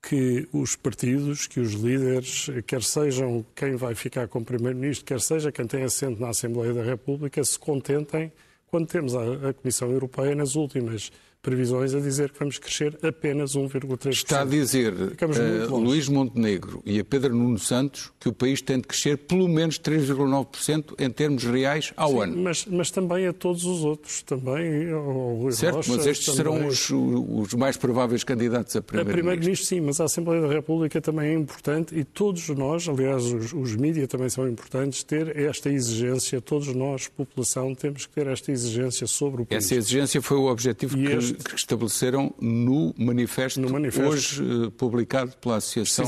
que 0.00 0.48
os 0.52 0.76
partidos, 0.76 1.46
que 1.46 1.60
os 1.60 1.72
líderes, 1.72 2.46
quer 2.66 2.82
sejam 2.82 3.44
quem 3.54 3.76
vai 3.76 3.94
ficar 3.94 4.28
como 4.28 4.44
Primeiro-Ministro, 4.44 5.04
quer 5.04 5.20
seja 5.20 5.52
quem 5.52 5.66
tem 5.66 5.82
assento 5.82 6.20
na 6.20 6.28
Assembleia 6.28 6.72
da 6.72 6.82
República, 6.82 7.42
se 7.44 7.58
contentem 7.58 8.32
quando 8.66 8.86
temos 8.86 9.14
a, 9.14 9.52
Comissão 9.52 9.90
Europeia 9.90 10.34
nas 10.34 10.56
últimas 10.56 11.12
previsões 11.44 11.94
a 11.94 12.00
dizer 12.00 12.30
que 12.30 12.38
vamos 12.38 12.58
crescer 12.58 12.98
apenas 13.02 13.54
1,3%. 13.54 14.10
Está 14.10 14.40
a 14.40 14.44
dizer 14.46 14.94
uh, 14.94 15.76
Luís 15.76 16.08
Montenegro 16.08 16.82
e 16.86 16.98
a 16.98 17.04
Pedro 17.04 17.34
Nuno 17.36 17.58
Santos 17.58 18.10
que 18.18 18.30
o 18.30 18.32
país 18.32 18.62
tem 18.62 18.78
de 18.78 18.84
crescer 18.84 19.18
pelo 19.18 19.46
menos 19.46 19.78
3,9% 19.78 20.94
em 20.98 21.10
termos 21.10 21.44
reais 21.44 21.92
ao 21.96 22.12
Sim, 22.12 22.22
ano. 22.22 22.42
Mas, 22.42 22.64
mas 22.64 22.90
também 22.90 23.26
a 23.26 23.32
todos 23.32 23.66
os 23.66 23.84
outros, 23.84 24.22
também 24.22 24.90
ao 24.90 25.36
Rui 25.36 25.52
Certo, 25.52 25.76
Rocha, 25.76 25.96
mas 25.96 26.06
estes 26.06 26.34
também... 26.34 26.36
serão 26.36 26.66
os, 26.66 26.90
os, 26.90 27.54
mais 27.54 27.76
prováveis 27.76 28.24
candidatos 28.24 28.74
a 28.74 28.80
primeiro-ministro. 28.80 29.20
A 29.20 29.22
primeiro-ministro 29.22 29.66
sim, 29.66 29.80
mas 29.82 30.00
a 30.00 30.04
Assembleia 30.04 30.40
da 30.40 30.48
República 30.48 31.00
também 31.00 31.30
é 31.30 31.34
importante 31.34 31.94
e 31.94 32.04
todos 32.04 32.48
nós, 32.48 32.88
aliás 32.88 33.24
os, 33.24 33.52
os 33.52 33.76
mídias 33.76 34.08
também 34.08 34.30
são 34.30 34.48
importantes, 34.48 35.02
ter 35.02 35.36
esta 35.38 35.68
exigência, 35.68 36.40
todos 36.40 36.74
nós, 36.74 37.06
população, 37.08 37.74
temos 37.74 38.06
que 38.06 38.14
ter 38.14 38.26
esta 38.28 38.50
exigência 38.50 39.06
sobre 39.06 39.42
o 39.42 39.46
país. 39.46 39.64
Essa 39.64 39.74
exigência 39.74 40.22
foi 40.22 40.38
o 40.38 40.46
objetivo 40.46 40.96
e 40.98 41.04
que 41.06 41.33
que 41.34 41.54
estabeleceram 41.54 42.34
no 42.40 42.94
manifesto, 42.96 43.60
no 43.60 43.70
manifesto. 43.70 44.08
hoje 44.08 44.42
uh, 44.42 44.70
publicado 44.72 45.36
pela 45.38 45.56
Associação 45.56 46.06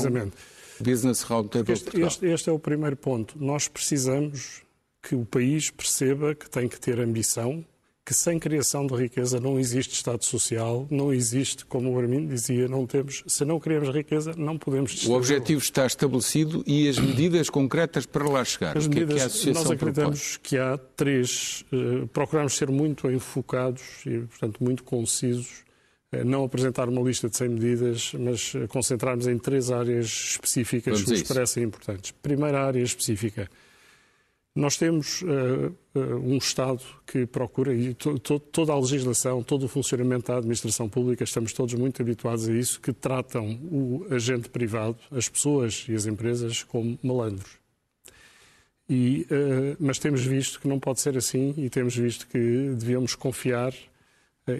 Business 0.79 1.21
Roundtable 1.23 1.73
este, 1.73 2.01
este, 2.01 2.25
este 2.27 2.49
é 2.49 2.53
o 2.53 2.59
primeiro 2.59 2.95
ponto. 2.95 3.35
Nós 3.37 3.67
precisamos 3.67 4.61
que 5.01 5.15
o 5.15 5.25
país 5.25 5.71
perceba 5.71 6.35
que 6.35 6.49
tem 6.49 6.67
que 6.67 6.79
ter 6.79 6.99
ambição, 6.99 7.65
que 8.07 8.13
sem 8.13 8.39
criação 8.39 8.87
de 8.87 8.95
riqueza 8.95 9.37
não 9.37 9.59
existe 9.59 9.95
Estado 9.95 10.23
Social, 10.23 10.87
não 10.89 11.11
existe, 11.11 11.65
como 11.65 11.91
o 11.91 11.99
Armin 11.99 12.25
dizia, 12.25 12.65
não 12.65 12.87
temos, 12.87 13.21
se 13.27 13.43
não 13.43 13.59
criamos 13.59 13.89
riqueza, 13.89 14.33
não 14.37 14.57
podemos 14.57 15.05
O 15.05 15.11
objetivo 15.11 15.59
está 15.59 15.85
estabelecido 15.85 16.63
e 16.65 16.87
as 16.87 16.97
medidas 16.97 17.49
concretas 17.49 18.05
para 18.05 18.23
lá 18.23 18.45
chegar. 18.45 18.77
As 18.77 18.85
o 18.85 18.89
medidas, 18.89 19.07
que 19.09 19.13
é 19.13 19.17
que 19.17 19.23
a 19.23 19.25
Associação 19.25 19.63
nós 19.63 19.71
acreditamos 19.71 20.37
propõe? 20.37 20.41
que 20.41 20.57
há 20.57 20.77
três, 20.77 21.65
uh, 21.73 22.07
procuramos 22.07 22.53
ser 22.55 22.71
muito 22.71 23.11
enfocados 23.11 23.83
e, 24.05 24.19
portanto, 24.19 24.63
muito 24.63 24.85
concisos 24.85 25.65
eh, 26.09 26.23
não 26.23 26.45
apresentar 26.45 26.87
uma 26.87 27.01
lista 27.01 27.27
de 27.27 27.35
100 27.35 27.49
medidas, 27.49 28.13
mas 28.17 28.53
eh, 28.55 28.67
concentrarmos 28.67 29.27
em 29.27 29.37
três 29.37 29.69
áreas 29.69 30.05
específicas 30.05 31.01
Vamos 31.01 31.11
que 31.11 31.19
nos 31.19 31.27
parecem 31.27 31.63
importantes. 31.63 32.11
Primeira 32.21 32.65
área 32.65 32.81
específica. 32.81 33.49
Nós 34.57 34.75
temos 34.75 35.21
uh, 35.21 35.71
uh, 35.93 35.99
um 36.15 36.35
Estado 36.35 36.81
que 37.05 37.27
procura, 37.27 37.75
e 37.75 37.93
to, 37.93 38.17
to, 38.17 38.39
toda 38.39 38.73
a 38.73 38.79
legislação, 38.79 39.43
todo 39.43 39.65
o 39.65 39.67
funcionamento 39.67 40.31
da 40.31 40.37
administração 40.39 40.89
pública, 40.89 41.23
estamos 41.23 41.53
todos 41.53 41.75
muito 41.75 42.01
habituados 42.01 42.49
a 42.49 42.53
isso, 42.53 42.81
que 42.81 42.91
tratam 42.91 43.51
o 43.71 44.07
agente 44.09 44.49
privado, 44.49 44.97
as 45.11 45.29
pessoas 45.29 45.85
e 45.87 45.93
as 45.93 46.07
empresas, 46.07 46.63
como 46.63 46.97
malandros. 47.03 47.59
E, 48.89 49.27
uh, 49.29 49.77
mas 49.79 49.99
temos 49.99 50.25
visto 50.25 50.59
que 50.59 50.67
não 50.67 50.79
pode 50.79 51.01
ser 51.01 51.15
assim 51.15 51.53
e 51.55 51.69
temos 51.69 51.95
visto 51.95 52.25
que 52.25 52.39
devíamos 52.39 53.13
confiar 53.13 53.75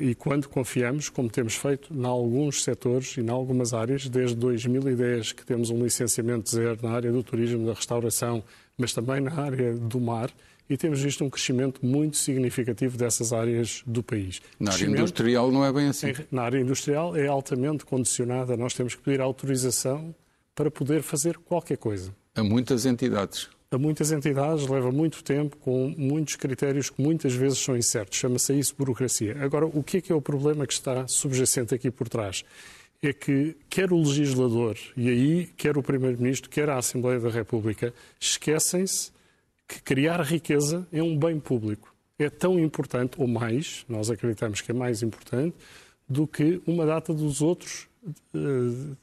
e 0.01 0.13
quando 0.13 0.49
confiamos, 0.49 1.07
como 1.07 1.29
temos 1.29 1.55
feito 1.55 1.93
em 1.93 2.05
alguns 2.05 2.61
setores 2.61 3.15
e 3.15 3.21
em 3.21 3.29
algumas 3.29 3.73
áreas, 3.73 4.09
desde 4.09 4.35
2010 4.35 5.31
que 5.31 5.45
temos 5.45 5.69
um 5.69 5.81
licenciamento 5.81 6.49
zero 6.51 6.77
na 6.83 6.91
área 6.91 7.09
do 7.09 7.23
turismo, 7.23 7.65
da 7.65 7.73
restauração, 7.73 8.43
mas 8.77 8.93
também 8.93 9.19
na 9.21 9.33
área 9.33 9.73
do 9.73 9.99
mar, 9.99 10.31
e 10.69 10.75
temos 10.75 11.01
visto 11.01 11.23
um 11.23 11.29
crescimento 11.29 11.85
muito 11.85 12.17
significativo 12.17 12.97
dessas 12.97 13.31
áreas 13.31 13.81
do 13.85 14.03
país. 14.03 14.41
Na 14.59 14.73
área 14.73 14.85
industrial 14.85 15.51
não 15.51 15.65
é 15.65 15.71
bem 15.71 15.87
assim. 15.87 16.13
Na 16.29 16.43
área 16.43 16.59
industrial 16.59 17.15
é 17.15 17.27
altamente 17.27 17.85
condicionada, 17.85 18.57
nós 18.57 18.73
temos 18.73 18.93
que 18.93 19.01
pedir 19.01 19.21
autorização 19.21 20.13
para 20.53 20.69
poder 20.69 21.01
fazer 21.01 21.37
qualquer 21.37 21.77
coisa. 21.77 22.13
A 22.35 22.43
muitas 22.43 22.85
entidades 22.85 23.49
a 23.69 23.77
muitas 23.77 24.11
entidades, 24.11 24.65
leva 24.67 24.91
muito 24.91 25.23
tempo, 25.23 25.57
com 25.57 25.93
muitos 25.97 26.37
critérios 26.37 26.89
que 26.89 27.01
muitas 27.01 27.33
vezes 27.33 27.59
são 27.59 27.75
incertos. 27.75 28.17
Chama-se 28.17 28.57
isso 28.57 28.73
burocracia. 28.77 29.35
Agora, 29.41 29.65
o 29.65 29.83
que 29.83 29.97
é 29.97 30.01
que 30.01 30.11
é 30.11 30.15
o 30.15 30.21
problema 30.21 30.65
que 30.65 30.73
está 30.73 31.05
subjacente 31.07 31.75
aqui 31.75 31.91
por 31.91 32.07
trás? 32.07 32.45
É 33.01 33.13
que 33.13 33.55
quer 33.69 33.91
o 33.91 33.97
legislador, 33.97 34.75
e 34.95 35.07
aí 35.07 35.47
quer 35.55 35.77
o 35.77 35.83
Primeiro-Ministro, 35.83 36.49
quer 36.49 36.69
a 36.69 36.77
Assembleia 36.77 37.19
da 37.19 37.29
República, 37.29 37.93
esquecem-se 38.19 39.11
que 39.67 39.81
criar 39.81 40.21
riqueza 40.21 40.87
é 40.91 41.03
um 41.03 41.17
bem 41.17 41.39
público. 41.39 41.93
É 42.17 42.29
tão 42.29 42.59
importante, 42.59 43.21
ou 43.21 43.27
mais, 43.27 43.85
nós 43.87 44.09
acreditamos 44.09 44.61
que 44.61 44.71
é 44.71 44.73
mais 44.73 45.03
importante, 45.03 45.55
do 46.09 46.25
que 46.25 46.61
uma 46.65 46.85
data 46.85 47.13
dos 47.13 47.41
outros 47.41 47.87
uh, 48.33 48.97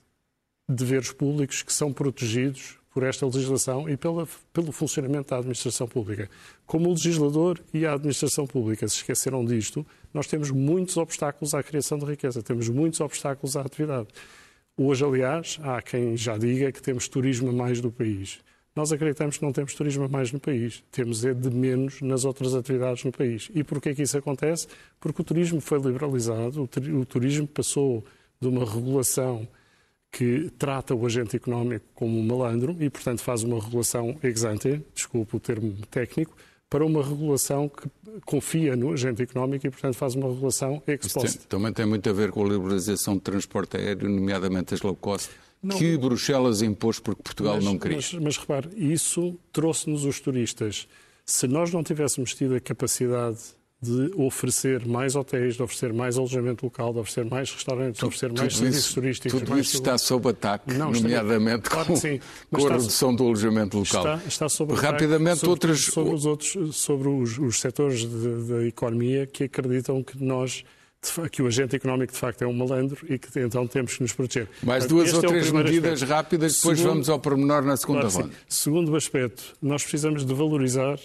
deveres 0.69 1.13
públicos 1.13 1.63
que 1.63 1.73
são 1.73 1.93
protegidos 1.93 2.79
por 2.95 3.03
esta 3.03 3.27
legislação 3.27 3.89
e 3.89 3.97
pela, 3.97 4.27
pelo 4.53 4.71
funcionamento 4.71 5.31
da 5.31 5.39
administração 5.39 5.89
pública. 5.89 6.31
Como 6.65 6.89
o 6.89 6.93
legislador 6.93 7.61
e 7.75 7.85
a 7.85 7.95
administração 7.95 8.47
pública 8.47 8.87
se 8.87 8.99
esqueceram 8.99 9.45
disto, 9.45 9.85
nós 10.15 10.29
temos 10.29 10.53
muitos 10.53 10.97
obstáculos 10.97 11.55
à 11.55 11.63
criação 11.63 11.99
de 11.99 12.07
riqueza, 12.07 12.41
temos 12.41 12.69
muitos 12.69 13.01
obstáculos 13.01 13.57
à 13.57 13.63
atividade. 13.63 14.07
Hoje, 14.77 15.05
aliás, 15.05 15.59
há 15.63 15.83
quem 15.83 16.17
já 16.17 16.39
diga 16.39 16.71
que 16.71 16.81
temos 16.81 17.09
turismo 17.09 17.51
a 17.51 17.53
mais 17.53 17.81
do 17.81 17.91
país. 17.91 18.39
Nós 18.77 18.93
acreditamos 18.93 19.39
que 19.39 19.45
não 19.45 19.53
temos 19.53 19.75
turismo 19.75 20.05
a 20.05 20.09
mais 20.09 20.31
no 20.31 20.39
país, 20.39 20.85
temos 20.93 21.25
é 21.25 21.35
de 21.35 21.51
menos 21.51 22.01
nas 22.01 22.25
outras 22.25 22.55
atividades 22.55 23.03
no 23.05 23.11
país. 23.11 23.51
E 23.55 23.65
porquê 23.65 23.93
que 23.93 24.03
isso 24.03 24.17
acontece? 24.17 24.69
Porque 25.01 25.21
o 25.21 25.25
turismo 25.25 25.61
foi 25.61 25.81
liberalizado, 25.81 26.63
o 26.63 27.05
turismo 27.05 27.47
passou 27.47 28.05
de 28.41 28.47
uma 28.47 28.65
regulação 28.65 29.49
que 30.15 30.49
trata 30.57 30.95
o 30.95 31.05
agente 31.05 31.35
económico 31.35 31.85
como 31.93 32.17
um 32.17 32.25
malandro 32.25 32.77
e, 32.79 32.89
portanto, 32.89 33.21
faz 33.21 33.43
uma 33.43 33.61
regulação 33.61 34.17
ex 34.23 34.45
ante, 34.45 34.81
desculpe 34.95 35.37
o 35.37 35.41
termo 35.41 35.75
técnico, 35.91 36.37
para 36.71 36.87
uma 36.87 37.03
regulação 37.03 37.69
que 37.69 37.91
confia 38.25 38.77
no 38.77 38.93
agente 38.93 39.23
económico 39.23 39.67
e, 39.67 39.71
portanto, 39.71 39.97
faz 39.97 40.15
uma 40.15 40.33
regulação 40.33 40.81
ex 40.87 41.13
post. 41.13 41.39
Tem, 41.39 41.49
também 41.49 41.73
tem 41.73 41.85
muito 41.85 42.09
a 42.09 42.13
ver 42.13 42.31
com 42.31 42.45
a 42.45 42.49
liberalização 42.49 43.15
de 43.15 43.23
transporte 43.23 43.77
aéreo, 43.77 44.09
nomeadamente 44.09 44.73
as 44.73 44.83
low 44.83 44.95
cost, 44.95 45.31
não, 45.61 45.77
que 45.77 45.99
Bruxelas 45.99 46.63
impôs 46.63 47.01
porque 47.01 47.21
Portugal 47.21 47.57
mas, 47.57 47.65
não 47.65 47.77
queria. 47.77 47.97
Mas, 47.97 48.13
mas 48.15 48.37
repare, 48.37 48.69
isso 48.77 49.37
trouxe-nos 49.53 50.05
os 50.05 50.21
turistas. 50.21 50.87
Se 51.27 51.49
nós 51.49 51.73
não 51.73 51.83
tivéssemos 51.83 52.35
tido 52.35 52.55
a 52.55 52.61
capacidade 52.61 53.39
de 53.85 54.11
oferecer 54.17 54.87
mais 54.87 55.15
hotéis, 55.15 55.57
de 55.57 55.63
oferecer 55.63 55.93
mais 55.93 56.17
alojamento 56.17 56.65
local, 56.65 56.93
de 56.93 56.99
oferecer 57.01 57.25
mais 57.25 57.53
restaurantes, 57.53 58.01
de 58.01 58.07
oferecer 58.07 58.33
mais 58.33 58.57
serviços 58.57 58.85
isso, 58.85 58.95
turísticos. 58.95 59.41
Tudo 59.41 59.59
isso 59.59 59.77
está 59.77 59.99
sob 59.99 60.29
ataque, 60.29 60.75
não, 60.75 60.91
nomeadamente 60.91 61.69
claro 61.69 61.89
com, 61.89 61.97
sim, 61.97 62.21
com 62.51 62.57
a 62.57 62.61
está, 62.61 62.75
redução 62.75 63.15
do 63.15 63.25
alojamento 63.25 63.79
local. 63.79 64.05
Está, 64.05 64.29
está 64.29 64.49
sob 64.49 64.75
Rapidamente, 64.75 65.41
sobre, 65.41 65.51
outras... 65.51 65.85
sobre 65.85 66.15
os 66.15 66.27
outros, 66.27 66.77
sobre 66.77 67.09
os, 67.09 67.39
os 67.39 67.61
setores 67.61 68.05
da 68.05 68.65
economia 68.67 69.27
que 69.27 69.45
acreditam 69.45 70.03
que 70.03 70.23
nós 70.23 70.65
que 71.31 71.43
o 71.43 71.47
agente 71.47 71.77
económico 71.77 72.15
de 72.15 72.19
facto 72.19 72.41
é 72.43 72.47
um 72.47 72.53
malandro 72.55 73.05
e 73.09 73.19
que 73.19 73.39
então 73.39 73.67
temos 73.67 73.95
que 73.97 74.03
nos 74.03 74.15
proteger. 74.15 74.49
Mais 74.63 74.87
duas 74.87 75.09
este 75.09 75.19
ou 75.19 75.25
é 75.25 75.29
três 75.29 75.51
medidas 75.51 75.93
aspecto. 75.93 76.11
rápidas, 76.11 76.57
depois 76.57 76.79
Segundo, 76.79 76.93
vamos 76.95 77.09
ao 77.11 77.19
pormenor 77.19 77.63
na 77.63 77.77
segunda 77.77 78.09
claro, 78.09 78.17
ronda. 78.17 78.35
Segundo 78.49 78.97
aspecto, 78.97 79.55
nós 79.61 79.83
precisamos 79.83 80.25
de 80.25 80.33
valorizar 80.33 80.99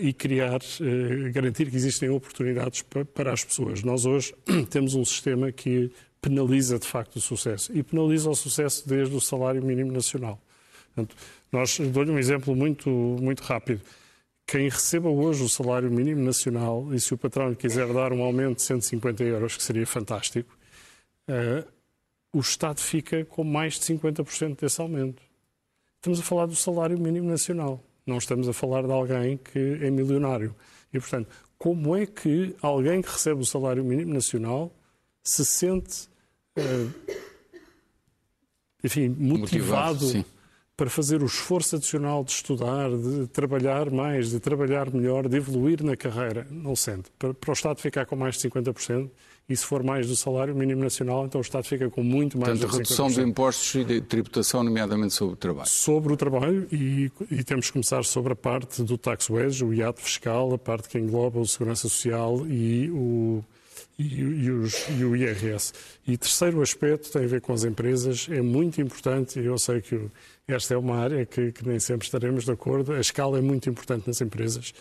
e 0.00 0.12
criar, 0.12 0.60
uh, 0.60 1.32
garantir 1.32 1.68
que 1.70 1.76
existem 1.76 2.08
oportunidades 2.08 2.82
para 3.12 3.32
as 3.32 3.42
pessoas. 3.42 3.82
Nós 3.82 4.06
hoje 4.06 4.34
temos 4.70 4.94
um 4.94 5.04
sistema 5.04 5.50
que 5.50 5.90
penaliza 6.20 6.78
de 6.78 6.86
facto 6.86 7.16
o 7.16 7.20
sucesso 7.20 7.70
e 7.76 7.82
penaliza 7.82 8.30
o 8.30 8.34
sucesso 8.34 8.88
desde 8.88 9.14
o 9.14 9.20
salário 9.20 9.62
mínimo 9.62 9.92
nacional. 9.92 10.40
Portanto, 10.94 11.16
nós 11.52 11.78
dou-lhe 11.78 12.10
um 12.10 12.18
exemplo 12.18 12.54
muito, 12.54 12.88
muito 12.88 13.42
rápido. 13.42 13.80
Quem 14.46 14.68
receba 14.68 15.08
hoje 15.08 15.42
o 15.42 15.48
salário 15.48 15.90
mínimo 15.90 16.22
nacional 16.22 16.94
e 16.94 17.00
se 17.00 17.12
o 17.12 17.18
patrão 17.18 17.48
lhe 17.48 17.56
quiser 17.56 17.92
dar 17.92 18.12
um 18.12 18.22
aumento 18.22 18.56
de 18.56 18.62
150 18.62 19.24
euros, 19.24 19.56
que 19.56 19.62
seria 19.62 19.86
fantástico, 19.86 20.56
uh, 21.28 21.66
o 22.32 22.40
Estado 22.40 22.80
fica 22.80 23.24
com 23.24 23.42
mais 23.42 23.74
de 23.74 23.80
50% 23.80 24.60
desse 24.60 24.80
aumento. 24.80 25.22
Estamos 25.96 26.20
a 26.20 26.22
falar 26.22 26.46
do 26.46 26.56
salário 26.56 26.98
mínimo 26.98 27.28
nacional. 27.28 27.82
Não 28.06 28.18
estamos 28.18 28.48
a 28.48 28.52
falar 28.52 28.82
de 28.82 28.92
alguém 28.92 29.36
que 29.36 29.58
é 29.58 29.90
milionário. 29.90 30.54
E, 30.92 31.00
portanto, 31.00 31.28
como 31.58 31.96
é 31.96 32.06
que 32.06 32.54
alguém 32.60 33.00
que 33.00 33.10
recebe 33.10 33.40
o 33.40 33.46
salário 33.46 33.84
mínimo 33.84 34.12
nacional 34.12 34.72
se 35.22 35.44
sente, 35.44 36.08
uh, 36.58 37.20
enfim, 38.82 39.08
motivado, 39.08 40.04
motivado 40.04 40.34
para 40.76 40.90
fazer 40.90 41.22
o 41.22 41.26
esforço 41.26 41.76
adicional 41.76 42.24
de 42.24 42.32
estudar, 42.32 42.90
de 42.90 43.26
trabalhar 43.28 43.90
mais, 43.90 44.30
de 44.30 44.40
trabalhar 44.40 44.92
melhor, 44.92 45.28
de 45.28 45.36
evoluir 45.36 45.82
na 45.82 45.96
carreira? 45.96 46.46
Não 46.50 46.74
sente. 46.74 47.10
Para, 47.18 47.32
para 47.32 47.50
o 47.50 47.52
Estado 47.52 47.80
ficar 47.80 48.06
com 48.06 48.16
mais 48.16 48.36
de 48.36 48.48
50%, 48.48 49.10
e 49.48 49.54
se 49.54 49.64
for 49.64 49.82
mais 49.82 50.06
do 50.06 50.16
salário 50.16 50.54
mínimo 50.54 50.82
nacional, 50.82 51.26
então 51.26 51.38
o 51.38 51.42
Estado 51.42 51.64
fica 51.64 51.90
com 51.90 52.02
muito 52.02 52.38
mais 52.38 52.58
Portanto, 52.58 52.78
redução 52.78 53.08
de 53.08 53.20
impostos 53.20 53.74
e 53.74 53.84
de 53.84 54.00
tributação, 54.00 54.64
nomeadamente 54.64 55.12
sobre 55.12 55.34
o 55.34 55.36
trabalho. 55.36 55.68
Sobre 55.68 56.12
o 56.14 56.16
trabalho 56.16 56.66
e, 56.72 57.12
e, 57.30 57.44
temos 57.44 57.66
que 57.66 57.72
começar 57.72 58.04
sobre 58.04 58.32
a 58.32 58.36
parte 58.36 58.82
do 58.82 58.96
tax 58.96 59.28
wedge, 59.28 59.62
o 59.62 59.74
IAT 59.74 60.00
fiscal, 60.00 60.54
a 60.54 60.58
parte 60.58 60.88
que 60.88 60.98
engloba 60.98 61.38
o 61.38 61.46
segurança 61.46 61.88
social 61.88 62.46
e 62.46 62.90
o, 62.90 63.44
e, 63.98 64.20
e, 64.20 64.50
os, 64.50 64.86
e, 64.98 65.04
o 65.04 65.14
IRS. 65.14 65.74
E 66.06 66.16
terceiro 66.16 66.62
aspecto 66.62 67.12
tem 67.12 67.24
a 67.24 67.28
ver 67.28 67.42
com 67.42 67.52
as 67.52 67.64
empresas, 67.64 68.26
é 68.30 68.40
muito 68.40 68.80
importante, 68.80 69.38
e 69.38 69.44
eu 69.44 69.58
sei 69.58 69.82
que 69.82 70.00
esta 70.48 70.72
é 70.72 70.76
uma 70.76 70.96
área 70.96 71.26
que, 71.26 71.52
que 71.52 71.66
nem 71.66 71.78
sempre 71.78 72.06
estaremos 72.06 72.44
de 72.44 72.50
acordo, 72.50 72.94
a 72.94 73.00
escala 73.00 73.38
é 73.38 73.42
muito 73.42 73.68
importante 73.68 74.06
nas 74.06 74.22
empresas. 74.22 74.72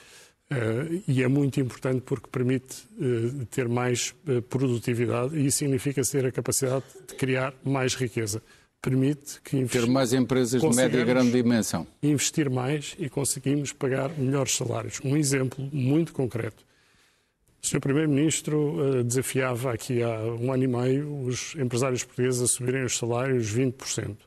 Uh, 0.52 1.02
e 1.08 1.24
é 1.24 1.28
muito 1.28 1.60
importante 1.60 2.02
porque 2.02 2.28
permite 2.30 2.84
uh, 3.00 3.46
ter 3.48 3.68
mais 3.68 4.14
uh, 4.28 4.42
produtividade 4.44 5.36
e 5.36 5.48
isso 5.48 5.60
significa 5.60 6.02
ter 6.04 6.26
a 6.26 6.32
capacidade 6.32 6.84
de 7.08 7.16
criar 7.16 7.54
mais 7.64 7.96
riqueza. 7.96 8.42
Permite 8.82 9.42
que 9.42 9.66
ter 9.66 9.88
mais 9.88 10.12
empresas 10.12 10.62
de 10.62 10.76
média 10.76 11.00
e 11.00 11.06
grande 11.06 11.32
dimensão. 11.32 11.88
Investir 12.04 12.50
mais 12.50 12.96
e 13.00 13.10
conseguimos 13.10 13.72
pagar 13.72 14.10
melhores 14.18 14.56
salários. 14.56 15.00
Um 15.04 15.16
exemplo 15.16 15.68
muito 15.72 16.12
concreto. 16.12 16.66
O 17.64 17.66
Sr. 17.66 17.80
Primeiro-Ministro 17.80 19.06
desafiava 19.06 19.72
aqui 19.72 20.04
há 20.04 20.20
um 20.20 20.52
ano 20.52 20.66
e 20.66 20.68
meio 20.68 21.24
os 21.24 21.56
empresários 21.56 22.04
portugueses 22.04 22.42
a 22.42 22.48
subirem 22.48 22.84
os 22.84 22.98
salários 22.98 23.56
20%. 23.56 24.18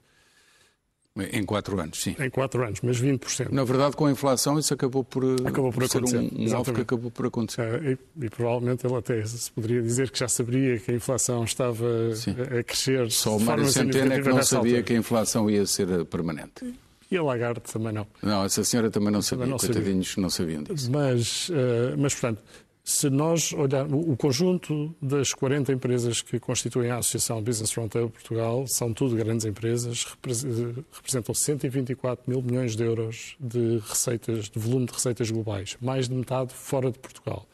Em 1.16 1.44
quatro 1.44 1.81
anos, 1.81 2.02
sim. 2.02 2.14
Em 2.18 2.29
quatro 2.29 2.62
anos, 2.62 2.81
mas 2.83 3.00
20%. 3.00 3.50
Na 3.50 3.64
verdade, 3.64 3.96
com 3.96 4.07
a 4.07 4.11
inflação, 4.11 4.59
isso 4.59 4.74
acabou 4.74 5.02
por, 5.02 5.24
acabou 5.46 5.72
por, 5.72 5.81
por 5.81 5.88
ser 5.88 6.05
um, 6.05 6.48
um 6.50 6.57
alvo 6.57 6.74
que 6.74 6.81
acabou 6.83 7.11
por 7.11 7.26
acontecer. 7.26 7.62
É, 7.62 7.92
e, 7.92 8.24
e, 8.26 8.29
provavelmente 8.29 8.87
ele 8.87 8.96
até 8.96 9.24
se 9.24 9.50
poderia 9.50 9.81
dizer 9.83 10.11
que 10.11 10.18
já 10.18 10.29
sabia 10.29 10.79
que 10.79 10.90
a 10.90 10.94
inflação 10.94 11.44
estava 11.44 11.87
a, 11.87 12.59
a 12.59 12.62
crescer. 12.62 13.11
Só 13.11 13.37
o 13.37 13.40
Mário 13.40 13.66
Centeno 13.66 14.12
é 14.12 14.20
que 14.20 14.29
não 14.29 14.42
sabia 14.42 14.72
altura. 14.72 14.83
que 14.83 14.92
a 14.92 14.96
inflação 14.96 15.50
ia 15.50 15.64
ser 15.66 16.05
permanente. 16.05 16.74
E 17.11 17.16
a 17.16 17.22
Lagarde 17.22 17.61
também 17.61 17.92
não. 17.92 18.07
Não, 18.20 18.44
essa 18.44 18.64
senhora 18.64 18.90
também 18.90 19.12
não 19.12 19.22
sabia, 19.22 19.44
também 19.44 19.50
não 19.52 19.59
coitadinhos 19.59 20.09
sabia. 20.09 20.22
não 20.22 20.31
sabiam 20.31 20.62
disso. 20.64 20.90
Mas, 20.90 21.48
uh, 21.50 21.52
mas 21.96 22.14
portanto, 22.14 22.42
se 22.88 23.11
nós 23.11 23.53
olharmos 23.53 24.07
o 24.07 24.16
conjunto 24.16 24.94
das 25.03 25.35
40 25.35 25.72
empresas 25.72 26.22
que 26.22 26.38
constituem 26.38 26.88
a 26.92 26.99
Associação 26.99 27.42
Business 27.42 27.75
Roundtable 27.75 28.11
Portugal, 28.11 28.64
são 28.68 28.94
tudo 28.94 29.16
grandes 29.16 29.44
empresas, 29.44 30.05
representam 30.05 31.35
124 31.35 32.31
mil 32.31 32.40
milhões 32.40 32.77
de 32.77 32.85
euros 32.85 33.37
de 33.40 33.79
receitas, 33.79 34.49
de 34.49 34.61
volume 34.61 34.87
de 34.87 34.92
receitas 34.92 35.29
globais, 35.29 35.77
mais 35.81 36.09
de 36.09 36.14
metade 36.14 36.55
fora 36.55 36.92
de 36.92 36.99
Portugal. 37.01 37.44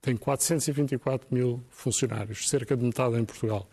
Tem 0.00 0.16
424 0.16 1.28
mil 1.30 1.62
funcionários, 1.68 2.48
cerca 2.48 2.74
de 2.74 2.82
metade 2.82 3.14
em 3.16 3.26
Portugal. 3.26 3.68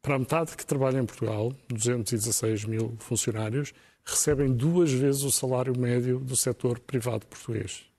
Para 0.00 0.14
a 0.14 0.18
metade 0.20 0.56
que 0.56 0.64
trabalha 0.64 1.00
em 1.00 1.04
Portugal, 1.04 1.52
216 1.68 2.64
mil 2.66 2.94
funcionários, 3.00 3.72
recebem 4.04 4.52
duas 4.52 4.92
vezes 4.92 5.24
o 5.24 5.32
salário 5.32 5.76
médio 5.76 6.20
do 6.20 6.36
setor 6.36 6.78
privado 6.78 7.26
português. 7.26 7.91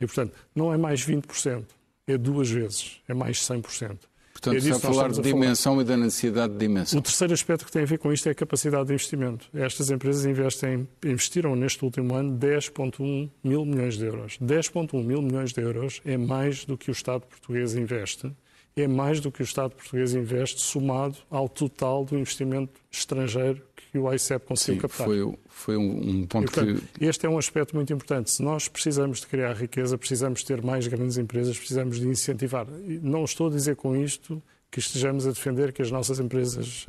E, 0.00 0.06
portanto, 0.06 0.34
não 0.54 0.72
é 0.72 0.76
mais 0.76 1.04
20%, 1.06 1.64
é 2.06 2.18
duas 2.18 2.50
vezes, 2.50 3.00
é 3.08 3.14
mais 3.14 3.38
100%. 3.38 3.98
Portanto, 4.32 4.54
é 4.54 4.58
está 4.58 4.76
a 4.76 4.92
falar 4.92 5.10
de 5.10 5.22
dimensão 5.22 5.72
falar. 5.72 5.82
e 5.82 5.86
da 5.86 5.96
necessidade 5.96 6.52
de 6.52 6.58
dimensão. 6.58 6.98
O 6.98 7.02
terceiro 7.02 7.32
aspecto 7.32 7.64
que 7.64 7.72
tem 7.72 7.82
a 7.82 7.86
ver 7.86 7.98
com 7.98 8.12
isto 8.12 8.28
é 8.28 8.32
a 8.32 8.34
capacidade 8.34 8.86
de 8.86 8.92
investimento. 8.92 9.48
Estas 9.54 9.90
empresas 9.90 10.26
investem, 10.26 10.86
investiram 11.04 11.56
neste 11.56 11.82
último 11.82 12.14
ano 12.14 12.38
10,1 12.38 13.30
mil 13.42 13.64
milhões 13.64 13.96
de 13.96 14.04
euros. 14.04 14.38
10,1 14.38 15.02
mil 15.02 15.22
milhões 15.22 15.52
de 15.52 15.62
euros 15.62 16.02
é 16.04 16.18
mais 16.18 16.66
do 16.66 16.76
que 16.76 16.90
o 16.90 16.92
Estado 16.92 17.22
português 17.22 17.74
investe, 17.74 18.30
é 18.76 18.86
mais 18.86 19.20
do 19.20 19.32
que 19.32 19.40
o 19.40 19.44
Estado 19.44 19.74
português 19.74 20.14
investe 20.14 20.60
somado 20.60 21.16
ao 21.30 21.48
total 21.48 22.04
do 22.04 22.18
investimento 22.18 22.78
estrangeiro 22.90 23.62
que 23.74 23.98
o 23.98 24.12
ICEP 24.12 24.46
conseguiu 24.46 24.74
Sim, 24.74 24.80
captar. 24.82 25.06
Foi, 25.06 25.38
foi 25.48 25.76
um, 25.78 26.26
ponto 26.26 26.44
e, 26.44 26.52
portanto, 26.52 26.82
que... 26.92 27.04
Este 27.06 27.24
é 27.24 27.28
um 27.28 27.38
aspecto 27.38 27.74
muito 27.74 27.90
importante. 27.90 28.30
Se 28.30 28.42
nós 28.42 28.68
precisamos 28.68 29.20
de 29.20 29.28
criar 29.28 29.54
riqueza, 29.54 29.96
precisamos 29.96 30.42
ter 30.42 30.62
mais 30.62 30.86
grandes 30.86 31.16
empresas, 31.16 31.56
precisamos 31.56 31.98
de 31.98 32.06
incentivar. 32.06 32.66
Não 33.02 33.24
estou 33.24 33.46
a 33.46 33.50
dizer 33.50 33.76
com 33.76 33.96
isto 33.96 34.42
que 34.70 34.78
estejamos 34.78 35.26
a 35.26 35.30
defender 35.30 35.72
que 35.72 35.80
as 35.80 35.90
nossas 35.90 36.20
empresas 36.20 36.84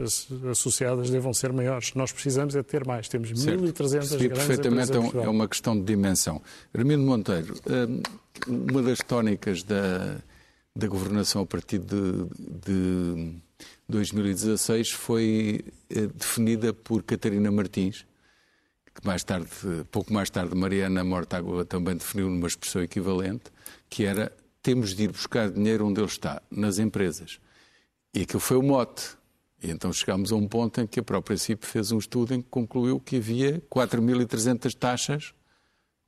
associadas 0.52 1.10
devam 1.10 1.34
ser 1.34 1.54
maiores. 1.54 1.94
Nós 1.94 2.12
precisamos 2.12 2.54
é 2.54 2.64
ter 2.64 2.86
mais. 2.86 3.08
Temos 3.08 3.32
1.300 3.32 3.48
grandes 3.48 4.10
perfeitamente 4.18 4.92
empresas 4.92 5.16
é, 5.16 5.26
é 5.26 5.30
uma 5.30 5.48
questão 5.48 5.78
de 5.78 5.86
dimensão. 5.86 6.42
Armindo 6.74 7.04
Monteiro, 7.04 7.56
hum, 7.66 8.02
uma 8.46 8.82
das 8.82 9.00
tónicas 9.00 9.64
da, 9.64 10.18
da 10.78 10.88
governação 10.88 11.42
a 11.42 11.46
partir 11.46 11.80
de, 11.80 12.28
de 12.38 13.34
2016 13.90 14.92
foi 14.92 15.66
eh, 15.90 16.08
definida 16.14 16.72
por 16.72 17.02
Catarina 17.02 17.52
Martins, 17.52 18.06
que 18.94 19.06
mais 19.06 19.24
tarde, 19.24 19.50
pouco 19.92 20.14
mais 20.14 20.30
tarde, 20.30 20.56
Mariana 20.56 21.04
Mortágua 21.04 21.66
também 21.66 21.96
definiu 21.96 22.30
numa 22.30 22.48
expressão 22.48 22.82
equivalente, 22.82 23.46
que 23.90 24.06
era 24.06 24.32
temos 24.62 24.94
de 24.94 25.04
ir 25.04 25.12
buscar 25.12 25.50
dinheiro 25.50 25.88
onde 25.88 26.00
ele 26.00 26.08
está, 26.08 26.42
nas 26.52 26.78
empresas. 26.78 27.40
E 28.14 28.22
aquilo 28.22 28.40
foi 28.40 28.58
o 28.58 28.64
mote. 28.64 29.18
E 29.64 29.72
então 29.72 29.92
chegámos 29.92 30.32
a 30.32 30.36
um 30.36 30.48
ponto 30.48 30.80
em 30.82 30.86
que 30.86 31.00
a 31.00 31.04
própria 31.04 31.38
CIP 31.38 31.66
fez 31.66 31.92
um 31.92 31.98
estudo 31.98 32.34
em 32.34 32.42
que 32.42 32.50
concluiu 32.50 33.00
que 33.00 33.16
havia 33.16 33.62
4.300 33.72 34.76
taxas, 34.76 35.34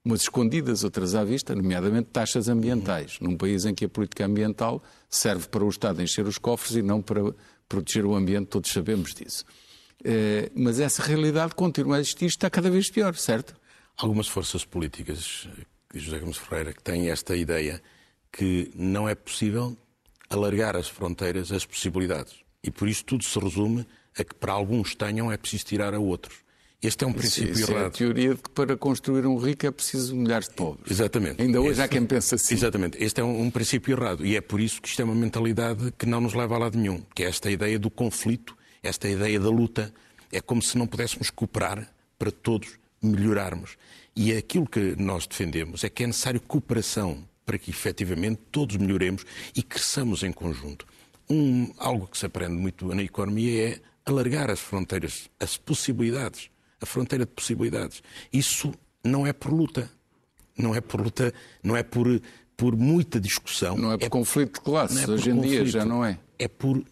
umas 0.04 0.22
escondidas, 0.22 0.84
outras 0.84 1.16
à 1.16 1.24
vista, 1.24 1.54
nomeadamente 1.56 2.10
taxas 2.12 2.48
ambientais, 2.48 3.20
num 3.20 3.36
país 3.36 3.66
em 3.66 3.74
que 3.74 3.86
a 3.86 3.90
política 3.90 4.26
ambiental 4.26 4.82
serve 5.10 5.48
para 5.48 5.64
o 5.64 5.70
Estado 5.70 6.02
encher 6.02 6.26
os 6.26 6.38
cofres 6.38 6.76
e 6.76 6.82
não 6.82 7.02
para 7.02 7.34
proteger 7.68 8.06
o 8.06 8.16
ambiente, 8.16 8.48
todos 8.48 8.72
sabemos 8.72 9.14
disso. 9.14 9.46
Eh, 10.04 10.50
mas 10.56 10.80
essa 10.80 11.04
realidade 11.04 11.54
continua 11.54 11.98
a 11.98 12.00
existir 12.00 12.26
e 12.26 12.28
está 12.28 12.50
cada 12.50 12.70
vez 12.70 12.90
pior, 12.90 13.16
certo? 13.16 13.56
Algumas 13.98 14.28
forças 14.28 14.64
políticas, 14.64 15.48
José 15.94 16.20
Gomes 16.20 16.38
Ferreira, 16.38 16.74
que 16.74 16.82
têm 16.82 17.10
esta 17.10 17.36
ideia 17.36 17.82
que 18.32 18.72
não 18.74 19.10
é 19.10 19.16
possível 19.16 19.78
alargar 20.30 20.78
as 20.78 20.88
fronteiras, 20.88 21.52
as 21.52 21.66
possibilidades. 21.66 22.36
E 22.64 22.72
por 22.72 22.88
isso 22.88 23.04
tudo 23.04 23.24
se 23.24 23.38
resume 23.40 23.86
a 24.18 24.24
que 24.24 24.36
para 24.36 24.54
alguns 24.54 24.96
tenham 24.96 25.32
é 25.32 25.38
preciso 25.38 25.66
tirar 25.66 25.94
a 25.94 26.00
outros. 26.00 26.38
Este 26.82 27.04
é 27.04 27.08
um 27.08 27.12
princípio 27.12 27.52
isso, 27.52 27.64
isso 27.64 27.72
errado. 27.72 27.84
É 27.84 27.88
a 27.88 27.90
teoria 27.90 28.36
de 28.36 28.42
que 28.42 28.50
para 28.52 28.78
construir 28.78 29.26
um 29.26 29.38
rico 29.38 29.66
é 29.66 29.72
preciso 29.72 30.16
milhares 30.16 30.48
de 30.48 30.56
pobres. 30.56 30.90
Exatamente. 30.90 31.42
Ainda 31.42 31.60
hoje 31.60 31.82
há 31.82 31.90
quem 31.90 32.06
pense 32.06 32.36
assim. 32.36 32.54
Exatamente. 32.54 33.04
Este 33.04 33.20
é 33.20 33.24
um, 33.24 33.42
um, 33.42 33.52
princípio 33.52 33.98
errado. 33.98 34.26
E 34.26 34.38
é 34.38 34.42
por 34.42 34.62
isso 34.62 34.82
que 34.82 34.88
isto 34.88 35.02
é 35.02 35.06
uma 35.06 35.16
mentalidade 35.16 35.92
que 35.98 36.06
não 36.06 36.22
nos 36.22 36.34
leva 36.34 36.56
a 36.56 36.58
lado 36.58 36.78
nenhum. 36.78 37.02
Que 37.14 37.24
é 37.24 37.28
esta 37.28 37.52
ideia 37.52 37.78
do 37.78 37.90
conflito, 37.90 38.56
esta 38.82 39.10
ideia 39.10 39.38
da 39.38 39.50
luta. 39.50 39.94
É 40.32 40.40
como 40.40 40.62
se 40.62 40.78
não 40.78 40.88
pudéssemos 40.88 41.30
cooperar 41.30 41.92
para 42.18 42.32
todos 42.32 42.70
melhorarmos. 43.02 43.78
E 44.16 44.32
aquilo 44.32 44.66
que 44.66 44.96
nós 44.98 45.28
defendemos 45.28 45.84
é 45.84 45.90
que 45.90 46.04
é 46.04 46.08
necessário 46.08 46.40
cooperação 46.40 47.28
para 47.46 47.58
que 47.58 47.72
efetivamente 47.72 48.40
todos 48.52 48.78
melhoremos 48.78 49.26
e 49.54 49.62
cresçamos 49.62 50.24
em 50.24 50.32
conjunto. 50.32 50.86
Um, 51.30 51.74
algo 51.78 52.08
que 52.08 52.18
se 52.18 52.26
aprende 52.26 52.56
muito 52.56 52.94
na 52.94 53.04
economia 53.04 53.70
é 53.70 53.80
alargar 54.06 54.50
as 54.50 54.60
fronteiras, 54.60 55.30
as 55.40 55.58
possibilidades 55.58 56.50
a 56.82 56.86
fronteira 56.86 57.26
de 57.26 57.32
possibilidades. 57.32 58.02
Isso 58.32 58.74
não 59.04 59.26
é 59.26 59.34
por 59.34 59.52
luta. 59.52 59.90
Não 60.58 60.76
é 60.76 60.82
por 60.82 61.02
luta, 61.02 61.34
não 61.64 61.76
é 61.78 61.84
por, 61.84 62.22
por 62.58 62.76
muita 62.76 63.20
discussão. 63.20 63.78
Não 63.78 63.94
é 63.94 63.98
por 63.98 64.06
é, 64.06 64.10
conflito 64.10 64.56
de 64.56 64.62
classes, 64.62 65.08
é 65.08 65.10
hoje 65.10 65.30
em 65.30 65.36
conflito, 65.36 65.52
dia 65.52 65.66
já 65.66 65.86
não 65.86 66.04
é. 66.04 66.20
É 66.38 66.48
por 66.48 66.84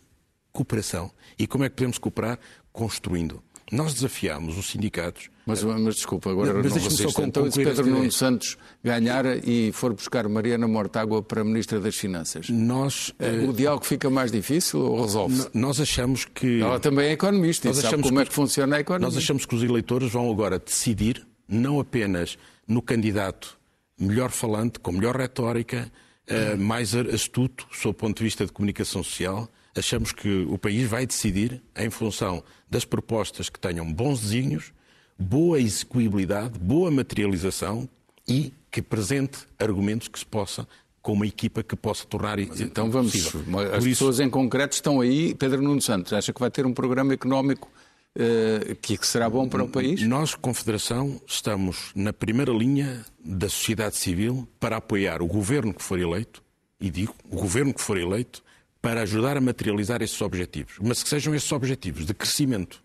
cooperação. 0.51 1.11
E 1.37 1.45
como 1.45 1.65
é 1.65 1.69
que 1.69 1.75
podemos 1.75 1.97
cooperar? 1.97 2.39
Construindo. 2.71 3.43
Nós 3.71 3.93
desafiámos 3.93 4.57
os 4.57 4.67
sindicatos. 4.67 5.29
Mas, 5.47 5.63
mas 5.63 5.95
desculpa, 5.95 6.29
agora 6.29 6.51
não, 6.51 6.61
mas 6.61 6.75
não 6.75 6.81
resisto. 6.81 7.21
Então, 7.21 7.49
se 7.49 7.63
Pedro 7.63 7.85
Nuno 7.87 8.11
Santos 8.11 8.57
ganhar 8.83 9.25
e 9.47 9.71
for 9.71 9.93
buscar 9.93 10.27
Mariana 10.27 10.67
Mortágua 10.67 11.23
para 11.23 11.41
Ministra 11.41 11.79
das 11.79 11.95
Finanças, 11.95 12.49
nós, 12.49 13.13
uh, 13.19 13.49
o 13.49 13.53
diálogo 13.53 13.85
fica 13.85 14.09
mais 14.09 14.29
difícil 14.29 14.81
ou 14.81 15.01
resolve-se? 15.01 15.49
Nós 15.53 15.79
achamos 15.79 16.25
que... 16.25 16.59
Ela 16.59 16.81
também 16.81 17.07
é 17.07 17.11
economista 17.13 17.69
nós 17.69 17.77
e 17.77 17.81
sabe 17.81 18.03
como 18.03 18.19
é 18.19 18.25
que 18.25 18.33
funciona 18.33 18.75
a 18.75 18.79
economia. 18.81 19.07
Nós 19.07 19.15
achamos 19.15 19.45
que 19.45 19.55
os 19.55 19.63
eleitores 19.63 20.11
vão 20.11 20.29
agora 20.29 20.59
decidir, 20.59 21.25
não 21.47 21.79
apenas 21.79 22.37
no 22.67 22.81
candidato 22.81 23.57
melhor 23.97 24.31
falante, 24.31 24.79
com 24.79 24.91
melhor 24.91 25.15
retórica, 25.15 25.89
uh, 26.29 26.57
mais 26.57 26.93
astuto, 26.93 27.65
sob 27.71 27.91
o 27.91 27.93
ponto 27.93 28.17
de 28.17 28.25
vista 28.25 28.45
de 28.45 28.51
comunicação 28.51 29.01
social, 29.01 29.49
achamos 29.73 30.11
que 30.11 30.45
o 30.49 30.57
país 30.57 30.89
vai 30.89 31.05
decidir 31.05 31.63
em 31.73 31.89
função 31.89 32.43
das 32.69 32.83
propostas 32.83 33.47
que 33.47 33.59
tenham 33.59 33.89
bons 33.93 34.19
desígnios, 34.19 34.73
boa 35.17 35.59
execuibilidade, 35.59 36.59
boa 36.59 36.91
materialização 36.91 37.87
e 38.27 38.53
que 38.69 38.81
presente 38.81 39.39
argumentos 39.57 40.07
que 40.07 40.19
se 40.19 40.25
possa 40.25 40.67
com 41.01 41.13
uma 41.13 41.25
equipa 41.25 41.63
que 41.63 41.75
possa 41.75 42.05
tornar 42.05 42.37
Mas 42.37 42.59
então 42.59 42.91
vamos 42.91 43.13
possível. 43.13 43.59
as 43.73 43.83
pessoas 43.83 44.19
em 44.19 44.29
concreto 44.29 44.73
estão 44.73 44.99
aí 44.99 45.33
Pedro 45.35 45.61
Nuno 45.61 45.81
Santos 45.81 46.11
acha 46.11 46.33
que 46.33 46.39
vai 46.39 46.51
ter 46.51 46.65
um 46.65 46.73
programa 46.73 47.13
económico 47.13 47.71
uh, 48.17 48.75
que 48.81 48.97
será 49.07 49.29
bom 49.29 49.47
para 49.47 49.63
o 49.63 49.69
país 49.69 50.01
nós 50.03 50.35
Confederação 50.35 51.19
estamos 51.25 51.91
na 51.95 52.11
primeira 52.11 52.51
linha 52.51 53.05
da 53.23 53.47
sociedade 53.47 53.95
civil 53.95 54.47
para 54.59 54.77
apoiar 54.77 55.21
o 55.21 55.27
governo 55.27 55.73
que 55.73 55.81
for 55.81 55.97
eleito 55.97 56.43
e 56.79 56.89
digo 56.89 57.15
o 57.31 57.37
governo 57.37 57.73
que 57.73 57.81
for 57.81 57.97
eleito 57.97 58.43
para 58.81 59.01
ajudar 59.01 59.37
a 59.37 59.41
materializar 59.41 60.01
esses 60.01 60.21
objetivos, 60.21 60.75
mas 60.81 61.03
que 61.03 61.09
sejam 61.09 61.33
esses 61.35 61.51
objetivos 61.51 62.05
de 62.05 62.13
crescimento. 62.13 62.81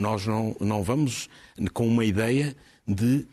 Nós 0.00 0.26
não, 0.26 0.56
não 0.58 0.82
vamos 0.82 1.28
com 1.74 1.86
uma 1.86 2.06
ideia 2.06 2.56
de 2.88 3.26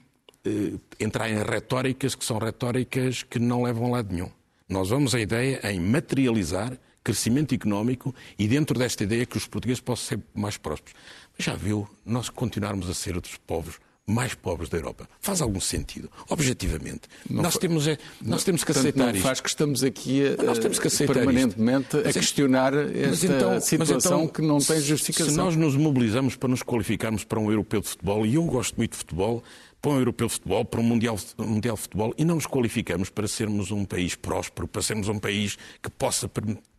eh, 0.44 0.74
entrar 1.00 1.30
em 1.30 1.42
retóricas 1.42 2.14
que 2.14 2.26
são 2.26 2.38
retóricas 2.38 3.24
que 3.24 3.40
não 3.40 3.64
levam 3.64 3.88
a 3.88 3.98
lado 3.98 4.14
nenhum. 4.14 4.30
Nós 4.68 4.90
vamos 4.90 5.16
a 5.16 5.20
ideia 5.20 5.62
em 5.72 5.80
materializar 5.80 6.78
crescimento 7.02 7.56
económico 7.56 8.14
e 8.38 8.50
dentro 8.50 8.78
desta 8.78 9.06
ideia 9.06 9.26
que 9.26 9.38
os 9.38 9.48
portugueses 9.48 9.80
possam 9.80 10.18
ser 10.18 10.24
mais 10.36 10.58
prósperos. 10.58 10.94
Mas 11.38 11.46
já 11.46 11.56
viu, 11.56 11.88
nós 12.06 12.28
continuarmos 12.28 12.90
a 12.90 12.94
ser 12.94 13.16
outros 13.16 13.38
povos 13.38 13.80
mais 14.08 14.34
pobres 14.34 14.70
da 14.70 14.78
Europa. 14.78 15.08
Faz 15.20 15.42
algum 15.42 15.60
sentido, 15.60 16.10
objetivamente. 16.30 17.02
Não 17.30 17.44
nós, 17.44 17.58
temos, 17.58 17.86
é, 17.88 17.98
nós 18.22 18.42
temos 18.42 18.64
que 18.64 18.72
aceitar 18.72 19.14
não 19.14 19.22
faz 19.22 19.42
que 19.42 19.50
estamos 19.50 19.84
aqui 19.84 20.26
a, 20.26 20.44
nós 20.44 20.60
temos 20.60 20.80
que 20.80 20.88
aceitar 20.88 21.14
permanentemente 21.14 21.98
isto. 21.98 22.08
a 22.08 22.10
é 22.10 22.14
questionar 22.14 22.74
esta 22.74 23.26
então, 23.26 23.60
situação 23.60 24.24
então, 24.24 24.28
que 24.30 24.42
não 24.42 24.60
tem 24.60 24.80
justificação. 24.80 25.30
Se 25.30 25.38
nós 25.38 25.58
nos 25.58 25.76
mobilizamos 25.76 26.38
para 26.38 26.48
nos 26.48 26.64
qualificarmos 26.64 27.26
para 27.26 27.38
um 27.38 27.52
europeu 27.52 27.82
de 27.82 27.90
futebol, 27.90 28.26
e 28.26 28.36
eu 28.36 28.44
gosto 28.46 28.78
muito 28.78 28.92
de 28.92 28.98
futebol, 28.98 29.44
para 29.82 29.92
um 29.92 29.98
europeu 30.00 30.28
de 30.28 30.34
futebol, 30.34 30.66
para 30.66 30.80
um 30.80 30.84
mundial, 30.84 31.18
mundial 31.38 31.76
de 31.76 31.82
futebol, 31.82 32.14
e 32.18 32.26
não 32.26 32.36
nos 32.36 32.48
qualificamos 32.48 33.10
para 33.10 33.28
sermos 33.28 33.72
um 33.72 33.86
país 33.86 34.16
próspero, 34.16 34.68
para 34.68 34.82
sermos 34.82 35.08
um 35.08 35.20
país 35.20 35.58
que 35.82 35.90
possa 35.90 36.30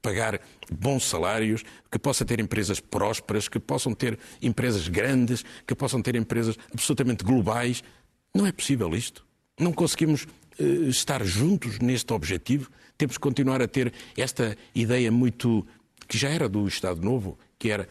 pagar 0.02 0.40
bons 0.70 1.04
salários, 1.04 1.64
que 1.90 1.98
possa 1.98 2.24
ter 2.24 2.40
empresas 2.40 2.80
prósperas, 2.80 3.48
que 3.48 3.58
possam 3.58 3.94
ter 3.94 4.18
empresas 4.42 4.88
grandes, 4.88 5.44
que 5.66 5.74
possam 5.74 6.02
ter 6.02 6.16
empresas 6.16 6.56
absolutamente 6.72 7.24
globais. 7.24 7.82
Não 8.34 8.46
é 8.46 8.52
possível 8.52 8.94
isto. 8.94 9.24
Não 9.58 9.72
conseguimos 9.72 10.24
uh, 10.58 10.88
estar 10.88 11.24
juntos 11.24 11.78
neste 11.78 12.12
objetivo. 12.12 12.70
Temos 12.96 13.16
que 13.16 13.20
continuar 13.20 13.62
a 13.62 13.68
ter 13.68 13.92
esta 14.16 14.56
ideia 14.74 15.10
muito 15.10 15.66
que 16.06 16.16
já 16.16 16.30
era 16.30 16.48
do 16.48 16.66
Estado 16.66 17.02
Novo, 17.02 17.38
que 17.58 17.70
era 17.70 17.88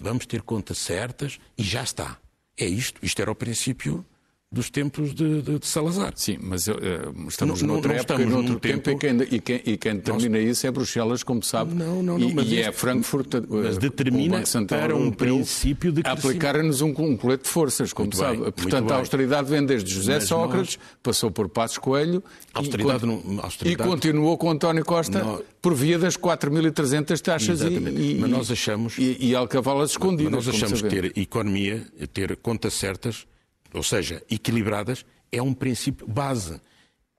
vamos 0.00 0.24
ter 0.24 0.42
contas 0.42 0.78
certas 0.78 1.38
e 1.58 1.62
já 1.62 1.82
está. 1.82 2.18
É 2.56 2.64
isto. 2.64 3.00
Isto 3.02 3.22
era 3.22 3.30
o 3.30 3.34
princípio 3.34 4.04
dos 4.52 4.68
tempos 4.68 5.14
de, 5.14 5.42
de, 5.42 5.58
de, 5.60 5.66
Salazar. 5.66 6.12
Sim, 6.16 6.36
mas 6.40 6.66
uh, 6.66 6.74
estamos 7.28 7.62
não, 7.62 7.74
noutra 7.74 7.92
não 7.92 8.00
época, 8.00 8.14
estamos 8.14 8.34
noutro 8.34 8.58
tempo, 8.58 8.82
tempo, 8.82 8.96
e, 8.96 8.98
quem, 8.98 9.22
e, 9.22 9.40
quem, 9.40 9.62
e 9.64 9.76
quem 9.76 9.94
determina 9.94 10.38
nós... 10.38 10.48
isso 10.48 10.66
é 10.66 10.70
Bruxelas, 10.72 11.22
como 11.22 11.40
sabe, 11.40 11.72
não, 11.72 12.02
não, 12.02 12.18
não, 12.18 12.42
e, 12.42 12.54
e 12.54 12.58
é 12.60 12.72
Frankfurt, 12.72 13.34
uh, 13.34 13.46
mas 13.48 13.78
determina 13.78 14.42
para 14.66 14.96
um 14.96 15.12
princípio 15.12 15.92
de 15.92 16.02
aplicar-nos 16.04 16.80
um, 16.80 16.88
um 16.88 17.16
colete 17.16 17.44
de 17.44 17.48
forças, 17.48 17.92
como 17.92 18.06
muito 18.06 18.16
sabe. 18.16 18.38
Bem, 18.38 18.50
Portanto, 18.50 18.90
a 18.90 18.96
austeridade 18.96 19.48
vem 19.48 19.64
desde 19.64 19.88
José 19.88 20.14
mas 20.14 20.24
Sócrates, 20.24 20.76
nós... 20.78 20.88
passou 21.00 21.30
por 21.30 21.48
Passos 21.48 21.78
Coelho 21.78 22.20
austeridade, 22.52 23.04
e, 23.04 23.06
não, 23.06 23.40
austeridade... 23.44 23.88
e 23.88 23.92
continuou 23.92 24.36
com 24.36 24.50
António 24.50 24.84
Costa 24.84 25.22
nós... 25.22 25.42
por 25.62 25.74
via 25.74 25.96
das 25.96 26.16
4.300 26.16 27.20
taxas 27.20 27.60
e, 27.60 28.16
mas 28.18 28.28
nós 28.28 28.50
achamos... 28.50 28.98
e, 28.98 29.16
e 29.20 29.32
alcavalas 29.32 29.90
escondidas. 29.92 30.32
Mas 30.32 30.46
nós 30.46 30.56
achamos 30.56 30.82
que 30.82 30.88
ter 30.88 31.16
economia, 31.16 31.86
ter 32.12 32.36
contas 32.36 32.74
certas, 32.74 33.29
ou 33.72 33.82
seja, 33.82 34.22
equilibradas, 34.30 35.04
é 35.30 35.42
um 35.42 35.54
princípio 35.54 36.06
base. 36.06 36.60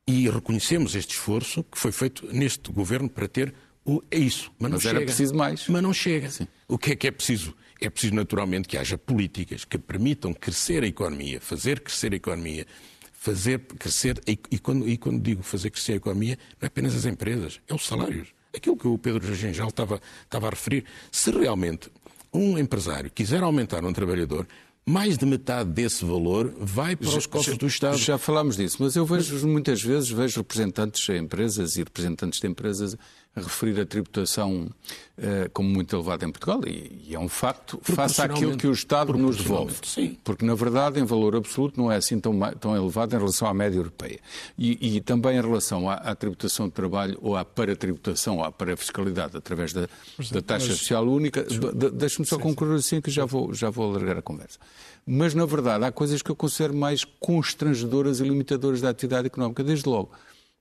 E 0.07 0.29
reconhecemos 0.29 0.95
este 0.95 1.11
esforço 1.11 1.63
que 1.63 1.77
foi 1.77 1.91
feito 1.91 2.25
neste 2.27 2.71
governo 2.71 3.09
para 3.09 3.27
ter 3.27 3.53
o, 3.85 4.01
é 4.11 4.17
isso. 4.17 4.51
Mas, 4.59 4.71
mas 4.71 4.83
não 4.83 4.89
era 4.89 4.99
chega. 4.99 5.11
preciso 5.11 5.35
mais. 5.35 5.67
Mas 5.67 5.83
não 5.83 5.93
chega. 5.93 6.29
Sim. 6.29 6.47
O 6.67 6.77
que 6.77 6.91
é 6.91 6.95
que 6.95 7.07
é 7.07 7.11
preciso? 7.11 7.55
É 7.79 7.89
preciso, 7.89 8.13
naturalmente, 8.13 8.67
que 8.67 8.77
haja 8.77 8.97
políticas 8.97 9.65
que 9.65 9.77
permitam 9.77 10.33
crescer 10.33 10.83
a 10.83 10.87
economia, 10.87 11.41
fazer 11.41 11.79
crescer 11.79 12.13
a 12.13 12.15
economia, 12.15 12.65
fazer 13.11 13.59
crescer. 13.59 14.21
E, 14.27 14.37
e, 14.51 14.59
quando, 14.59 14.87
e 14.87 14.97
quando 14.97 15.19
digo 15.21 15.41
fazer 15.41 15.71
crescer 15.71 15.93
a 15.93 15.95
economia, 15.95 16.37
não 16.59 16.65
é 16.65 16.67
apenas 16.67 16.95
as 16.95 17.05
empresas, 17.05 17.59
é 17.67 17.73
os 17.73 17.85
salários. 17.85 18.29
Aquilo 18.55 18.77
que 18.77 18.87
o 18.87 18.97
Pedro 18.97 19.33
Jangel 19.33 19.67
estava, 19.67 19.99
estava 20.23 20.47
a 20.47 20.49
referir. 20.51 20.85
Se 21.11 21.31
realmente 21.31 21.89
um 22.33 22.57
empresário 22.57 23.09
quiser 23.09 23.41
aumentar 23.41 23.83
um 23.83 23.93
trabalhador, 23.93 24.47
mais 24.91 25.17
de 25.17 25.25
metade 25.25 25.69
desse 25.69 26.03
valor 26.03 26.53
vai 26.59 26.97
para 26.97 27.07
os 27.07 27.25
cofres 27.25 27.57
do 27.57 27.65
Estado. 27.65 27.97
Já 27.97 28.17
falámos 28.17 28.57
disso, 28.57 28.77
mas 28.81 28.95
eu 28.95 29.05
vejo 29.05 29.47
muitas 29.47 29.81
vezes 29.81 30.09
vejo 30.09 30.41
representantes 30.41 31.01
de 31.01 31.17
empresas 31.17 31.77
e 31.77 31.79
representantes 31.79 32.41
de 32.41 32.47
empresas 32.47 32.97
referir 33.35 33.79
a 33.79 33.85
tributação 33.85 34.69
uh, 35.17 35.49
como 35.53 35.69
muito 35.69 35.95
elevada 35.95 36.25
em 36.25 36.31
Portugal 36.31 36.61
e, 36.67 37.05
e 37.07 37.15
é 37.15 37.19
um 37.19 37.29
facto 37.29 37.79
face 37.81 38.21
àquilo 38.21 38.57
que 38.57 38.67
o 38.67 38.73
Estado 38.73 39.13
nos 39.13 39.37
devolve. 39.37 39.75
Sim. 39.83 40.17
Porque, 40.21 40.45
na 40.45 40.53
verdade, 40.53 40.99
em 40.99 41.05
valor 41.05 41.37
absoluto 41.37 41.79
não 41.79 41.89
é 41.89 41.95
assim 41.95 42.19
tão, 42.19 42.37
tão 42.59 42.75
elevado 42.75 43.15
em 43.15 43.19
relação 43.19 43.47
à 43.47 43.53
média 43.53 43.77
europeia. 43.77 44.19
E, 44.57 44.97
e 44.97 45.01
também 45.01 45.37
em 45.37 45.41
relação 45.41 45.89
à, 45.89 45.93
à, 45.93 46.13
tributação 46.13 46.67
de 46.67 46.73
trabalho 46.73 47.17
ou 47.21 47.37
à 47.37 47.45
paratributação 47.45 48.37
ou 48.37 48.43
à 48.43 48.51
parafiscalidade 48.51 49.37
através 49.37 49.71
da, 49.71 49.87
da 50.31 50.41
taxa 50.41 50.67
mas... 50.67 50.77
social 50.79 51.07
única. 51.07 51.45
Deixe-me 51.93 52.25
só 52.25 52.37
concluir 52.37 52.75
assim 52.75 52.99
que 52.99 53.09
já 53.09 53.23
vou, 53.23 53.53
já 53.53 53.69
vou 53.69 53.89
alargar 53.89 54.17
a 54.17 54.21
conversa. 54.21 54.59
Mas, 55.07 55.33
na 55.33 55.45
verdade, 55.45 55.85
há 55.85 55.91
coisas 55.91 56.21
que 56.21 56.29
eu 56.29 56.35
considero 56.35 56.75
mais 56.75 57.05
constrangedoras 57.05 58.19
e 58.19 58.23
limitadoras 58.23 58.81
da 58.81 58.89
atividade 58.89 59.27
económica, 59.27 59.63
desde 59.63 59.87
logo 59.87 60.11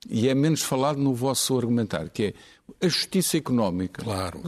e 0.09 0.29
é 0.29 0.35
menos 0.35 0.63
falado 0.63 0.99
no 0.99 1.15
vosso 1.15 1.57
argumentário, 1.57 2.11
que 2.13 2.23
é 2.23 2.35
a 2.81 2.89
justiça 2.89 3.37
económica, 3.37 4.03
claro. 4.03 4.41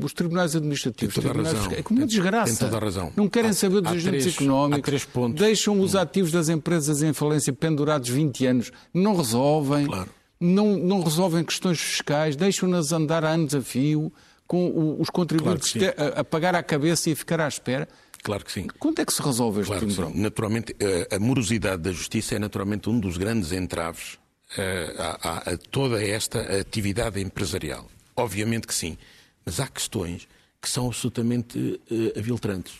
os 0.00 0.12
tribunais 0.12 0.54
administrativos, 0.54 1.14
tem 1.14 1.22
toda 1.22 1.34
tribunais 1.34 1.58
a 1.58 1.62
razão. 1.62 1.78
é 1.78 1.82
como 1.82 2.00
uma 2.00 2.06
desgraça. 2.06 2.46
Tem 2.46 2.56
toda 2.56 2.76
a 2.76 2.80
razão. 2.80 3.12
Não 3.16 3.28
querem 3.28 3.50
há, 3.50 3.54
saber 3.54 3.80
dos 3.80 3.92
agentes 3.92 4.22
três, 4.22 4.36
económicos, 4.36 5.06
deixam 5.34 5.80
os 5.80 5.96
ativos 5.96 6.30
das 6.30 6.48
empresas 6.48 7.02
em 7.02 7.12
falência 7.12 7.52
pendurados 7.52 8.08
20 8.08 8.46
anos, 8.46 8.72
não 8.92 9.16
resolvem, 9.16 9.86
claro. 9.86 10.10
não, 10.38 10.76
não 10.76 11.02
resolvem 11.02 11.42
questões 11.42 11.80
fiscais, 11.80 12.36
deixam-nas 12.36 12.92
andar 12.92 13.24
há 13.24 13.30
anos 13.30 13.54
a 13.54 13.62
fio, 13.62 14.12
com 14.46 14.96
os 15.00 15.08
contribuintes 15.08 15.72
claro 15.72 15.94
a, 15.96 16.20
a 16.20 16.24
pagar 16.24 16.54
à 16.54 16.62
cabeça 16.62 17.08
e 17.08 17.14
a 17.14 17.16
ficar 17.16 17.40
à 17.40 17.48
espera. 17.48 17.88
Claro 18.22 18.44
que 18.44 18.52
sim. 18.52 18.68
Quando 18.78 19.00
é 19.00 19.04
que 19.04 19.12
se 19.12 19.20
resolve 19.20 19.62
este 19.62 19.70
claro 19.70 19.86
timbrão? 19.86 20.12
Naturalmente, 20.14 20.76
a 21.10 21.18
morosidade 21.18 21.82
da 21.82 21.90
justiça 21.90 22.36
é 22.36 22.38
naturalmente 22.38 22.88
um 22.88 23.00
dos 23.00 23.16
grandes 23.16 23.50
entraves 23.50 24.12
eh, 24.12 24.21
a, 24.56 25.28
a, 25.28 25.38
a 25.52 25.56
toda 25.70 26.02
esta 26.04 26.40
atividade 26.58 27.20
empresarial. 27.20 27.88
Obviamente 28.16 28.66
que 28.66 28.74
sim. 28.74 28.96
Mas 29.44 29.60
há 29.60 29.66
questões 29.66 30.28
que 30.60 30.68
são 30.68 30.86
absolutamente 30.86 31.58
uh, 31.58 32.18
aviltrantes. 32.18 32.74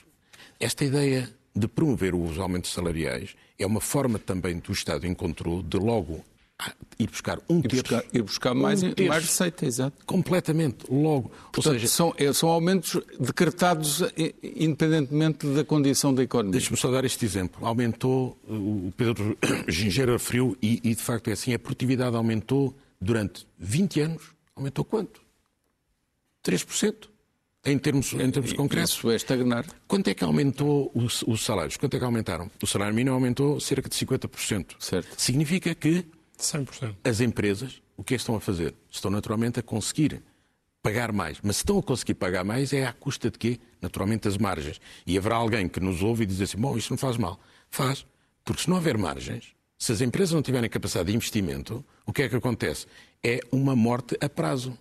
Esta 0.60 0.84
ideia 0.84 1.28
de 1.54 1.66
promover 1.66 2.14
os 2.14 2.38
aumentos 2.38 2.72
salariais 2.72 3.34
é 3.58 3.66
uma 3.66 3.80
forma 3.80 4.18
também 4.18 4.58
do 4.58 4.72
Estado 4.72 5.06
encontrou 5.06 5.62
de 5.62 5.76
logo 5.76 6.24
ir 6.98 7.10
buscar 7.10 7.38
um 7.48 7.58
ir 7.58 7.62
terço. 7.62 7.82
Buscar, 7.82 8.04
ir 8.12 8.22
buscar 8.22 8.54
mais, 8.54 8.82
um 8.82 8.92
mais 9.08 9.24
receita, 9.24 9.66
exato. 9.66 10.04
Completamente, 10.06 10.84
logo. 10.90 11.30
Portanto, 11.52 11.66
Ou 11.66 11.72
seja, 11.72 11.88
são, 11.88 12.14
é, 12.16 12.32
são 12.32 12.48
aumentos 12.48 13.00
decretados 13.18 14.02
independentemente 14.42 15.46
da 15.46 15.64
condição 15.64 16.14
da 16.14 16.22
economia. 16.22 16.52
Deixe-me 16.52 16.76
só 16.76 16.90
dar 16.90 17.04
este 17.04 17.24
exemplo. 17.24 17.66
Aumentou, 17.66 18.38
o 18.48 18.92
Pedro 18.96 19.36
Gingeiro 19.68 20.12
referiu, 20.12 20.56
e, 20.62 20.80
e 20.84 20.94
de 20.94 21.02
facto 21.02 21.28
é 21.28 21.32
assim, 21.32 21.52
a 21.52 21.58
produtividade 21.58 22.16
aumentou 22.16 22.76
durante 23.00 23.46
20 23.58 24.00
anos. 24.00 24.22
Aumentou 24.54 24.84
quanto? 24.84 25.20
3%. 26.44 27.10
Em 27.64 27.78
termos, 27.78 28.12
em 28.14 28.28
termos 28.28 28.52
concretos. 28.54 28.94
Isso 28.94 29.08
é 29.08 29.14
estagnar. 29.14 29.64
Quanto 29.86 30.08
é 30.08 30.14
que 30.14 30.24
aumentou 30.24 30.90
os, 30.92 31.22
os, 31.22 31.44
salários? 31.44 31.76
Quanto 31.76 31.94
é 31.94 31.98
que 31.98 32.04
aumentaram? 32.04 32.50
O 32.60 32.66
salário 32.66 32.92
mínimo 32.92 33.14
aumentou 33.14 33.60
cerca 33.60 33.88
de 33.88 33.94
50%. 33.94 34.74
Certo. 34.80 35.14
Significa 35.16 35.72
que 35.72 36.04
100%. 36.42 36.96
As 37.04 37.20
empresas, 37.20 37.82
o 37.96 38.04
que 38.04 38.14
é 38.14 38.16
que 38.16 38.22
estão 38.22 38.34
a 38.34 38.40
fazer? 38.40 38.74
Estão 38.90 39.10
naturalmente 39.10 39.60
a 39.60 39.62
conseguir 39.62 40.22
pagar 40.82 41.12
mais. 41.12 41.38
Mas 41.42 41.56
se 41.56 41.62
estão 41.62 41.78
a 41.78 41.82
conseguir 41.82 42.14
pagar 42.14 42.44
mais, 42.44 42.72
é 42.72 42.84
à 42.84 42.92
custa 42.92 43.30
de 43.30 43.38
quê? 43.38 43.60
Naturalmente 43.80 44.24
das 44.24 44.36
margens. 44.36 44.80
E 45.06 45.16
haverá 45.16 45.36
alguém 45.36 45.68
que 45.68 45.80
nos 45.80 46.02
ouve 46.02 46.24
e 46.24 46.26
diz 46.26 46.40
assim: 46.40 46.58
bom, 46.58 46.76
isto 46.76 46.90
não 46.90 46.98
faz 46.98 47.16
mal. 47.16 47.38
Faz. 47.70 48.04
Porque 48.44 48.62
se 48.62 48.68
não 48.68 48.76
houver 48.76 48.98
margens, 48.98 49.54
se 49.78 49.92
as 49.92 50.00
empresas 50.00 50.34
não 50.34 50.42
tiverem 50.42 50.68
capacidade 50.68 51.10
de 51.10 51.16
investimento, 51.16 51.84
o 52.04 52.12
que 52.12 52.22
é 52.22 52.28
que 52.28 52.36
acontece? 52.36 52.86
É 53.22 53.40
uma 53.52 53.76
morte 53.76 54.16
a 54.20 54.28
prazo. 54.28 54.76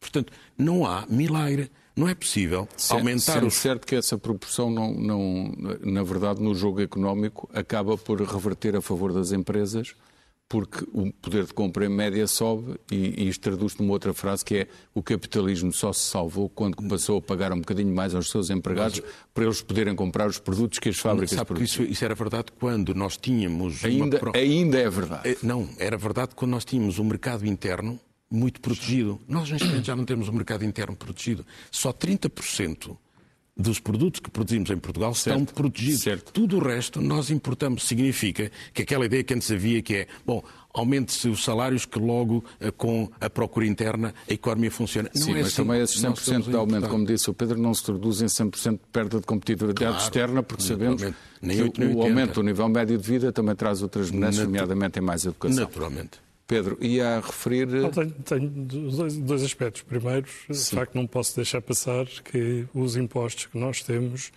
Portanto, 0.00 0.32
não 0.58 0.84
há 0.84 1.06
milagre. 1.08 1.70
Não 1.94 2.06
é 2.06 2.14
possível 2.14 2.68
certo, 2.76 3.00
aumentar 3.00 3.32
sendo 3.32 3.46
os... 3.46 3.54
certo 3.54 3.86
que 3.86 3.94
essa 3.94 4.18
proporção, 4.18 4.70
não, 4.70 4.92
não, 4.92 5.54
na 5.80 6.02
verdade, 6.02 6.42
no 6.42 6.54
jogo 6.54 6.82
económico, 6.82 7.48
acaba 7.54 7.96
por 7.96 8.20
reverter 8.20 8.76
a 8.76 8.82
favor 8.82 9.14
das 9.14 9.32
empresas 9.32 9.94
porque 10.48 10.84
o 10.92 11.12
poder 11.12 11.44
de 11.44 11.52
compra 11.52 11.86
em 11.86 11.88
média 11.88 12.26
sobe 12.26 12.76
e, 12.90 13.24
e 13.24 13.28
isto 13.28 13.40
traduz-se 13.40 13.80
numa 13.80 13.92
outra 13.92 14.14
frase 14.14 14.44
que 14.44 14.56
é 14.58 14.66
o 14.94 15.02
capitalismo 15.02 15.72
só 15.72 15.92
se 15.92 16.08
salvou 16.08 16.48
quando 16.48 16.76
passou 16.88 17.18
a 17.18 17.22
pagar 17.22 17.52
um 17.52 17.58
bocadinho 17.58 17.92
mais 17.92 18.14
aos 18.14 18.30
seus 18.30 18.48
empregados 18.48 19.00
Mas, 19.00 19.14
para 19.34 19.44
eles 19.44 19.60
poderem 19.60 19.94
comprar 19.94 20.28
os 20.28 20.38
produtos 20.38 20.78
que 20.78 20.88
as 20.88 20.98
fábricas 20.98 21.30
sabe 21.30 21.46
produzem. 21.46 21.66
Isso, 21.66 21.82
isso 21.82 22.04
era 22.04 22.14
verdade 22.14 22.52
quando 22.58 22.94
nós 22.94 23.16
tínhamos... 23.16 23.84
Ainda, 23.84 24.20
uma... 24.22 24.36
ainda 24.36 24.78
é 24.78 24.88
verdade. 24.88 25.28
Eh, 25.28 25.36
não, 25.42 25.68
era 25.78 25.96
verdade 25.96 26.34
quando 26.34 26.52
nós 26.52 26.64
tínhamos 26.64 26.98
um 26.98 27.04
mercado 27.04 27.44
interno 27.44 27.98
muito 28.30 28.60
protegido. 28.60 29.20
Nós, 29.28 29.50
neste 29.50 29.66
momento, 29.66 29.86
já 29.86 29.96
não 29.96 30.04
temos 30.04 30.28
um 30.28 30.32
mercado 30.32 30.64
interno 30.64 30.96
protegido. 30.96 31.44
Só 31.70 31.92
30% 31.92 32.96
dos 33.56 33.80
produtos 33.80 34.20
que 34.20 34.30
produzimos 34.30 34.68
em 34.70 34.76
Portugal 34.76 35.14
certo. 35.14 35.40
estão 35.40 35.54
protegidos. 35.54 36.02
Certo. 36.02 36.32
Tudo 36.32 36.58
o 36.58 36.60
resto 36.60 37.00
nós 37.00 37.30
importamos. 37.30 37.84
Significa 37.84 38.50
que 38.74 38.82
aquela 38.82 39.06
ideia 39.06 39.24
que 39.24 39.32
antes 39.32 39.50
havia 39.50 39.80
que 39.80 39.94
é, 39.94 40.06
bom, 40.26 40.42
aumente-se 40.74 41.28
os 41.28 41.42
salários 41.42 41.86
que 41.86 41.98
logo 41.98 42.44
eh, 42.60 42.70
com 42.70 43.10
a 43.18 43.30
procura 43.30 43.66
interna 43.66 44.14
a 44.28 44.32
economia 44.32 44.70
funciona. 44.70 45.08
Sim, 45.14 45.30
não 45.30 45.36
é 45.36 45.38
mas 45.38 45.46
assim. 45.46 45.56
também 45.56 45.80
esses 45.80 46.02
100% 46.02 46.50
de 46.50 46.56
aumento, 46.56 46.88
como 46.88 47.06
disse 47.06 47.30
o 47.30 47.34
Pedro, 47.34 47.58
não 47.58 47.72
se 47.72 47.82
traduz 47.82 48.20
em 48.20 48.26
100% 48.26 48.72
de 48.72 48.78
perda 48.92 49.20
de 49.20 49.26
competitividade 49.26 49.78
claro, 49.78 49.96
externa, 49.96 50.42
porque 50.42 50.62
sabemos 50.62 51.02
nem 51.40 51.62
8, 51.62 51.80
nem 51.80 51.90
que 51.90 51.96
o 51.96 52.02
aumento 52.02 52.34
do 52.34 52.42
nível 52.42 52.68
médio 52.68 52.98
de 52.98 53.08
vida 53.08 53.32
também 53.32 53.54
traz 53.54 53.82
outras 53.82 54.10
benesses, 54.10 54.40
nomeadamente 54.40 54.98
em 54.98 55.02
mais 55.02 55.24
educação. 55.24 55.64
Naturalmente. 55.64 56.25
Pedro, 56.46 56.78
ia 56.80 57.16
a 57.16 57.20
referir. 57.20 57.66
Não, 57.66 57.90
tenho, 57.90 58.10
tenho 58.10 58.48
dois, 58.48 59.16
dois, 59.16 59.42
aspectos. 59.42 59.82
Primeiro, 59.82 60.28
Sim. 60.50 60.70
de 60.70 60.76
facto, 60.76 60.94
não 60.94 61.06
posso 61.06 61.34
deixar 61.34 61.60
passar 61.60 62.06
que 62.06 62.66
os 62.72 62.96
impostos 62.96 63.46
que 63.46 63.58
nós 63.58 63.82
temos 63.82 64.30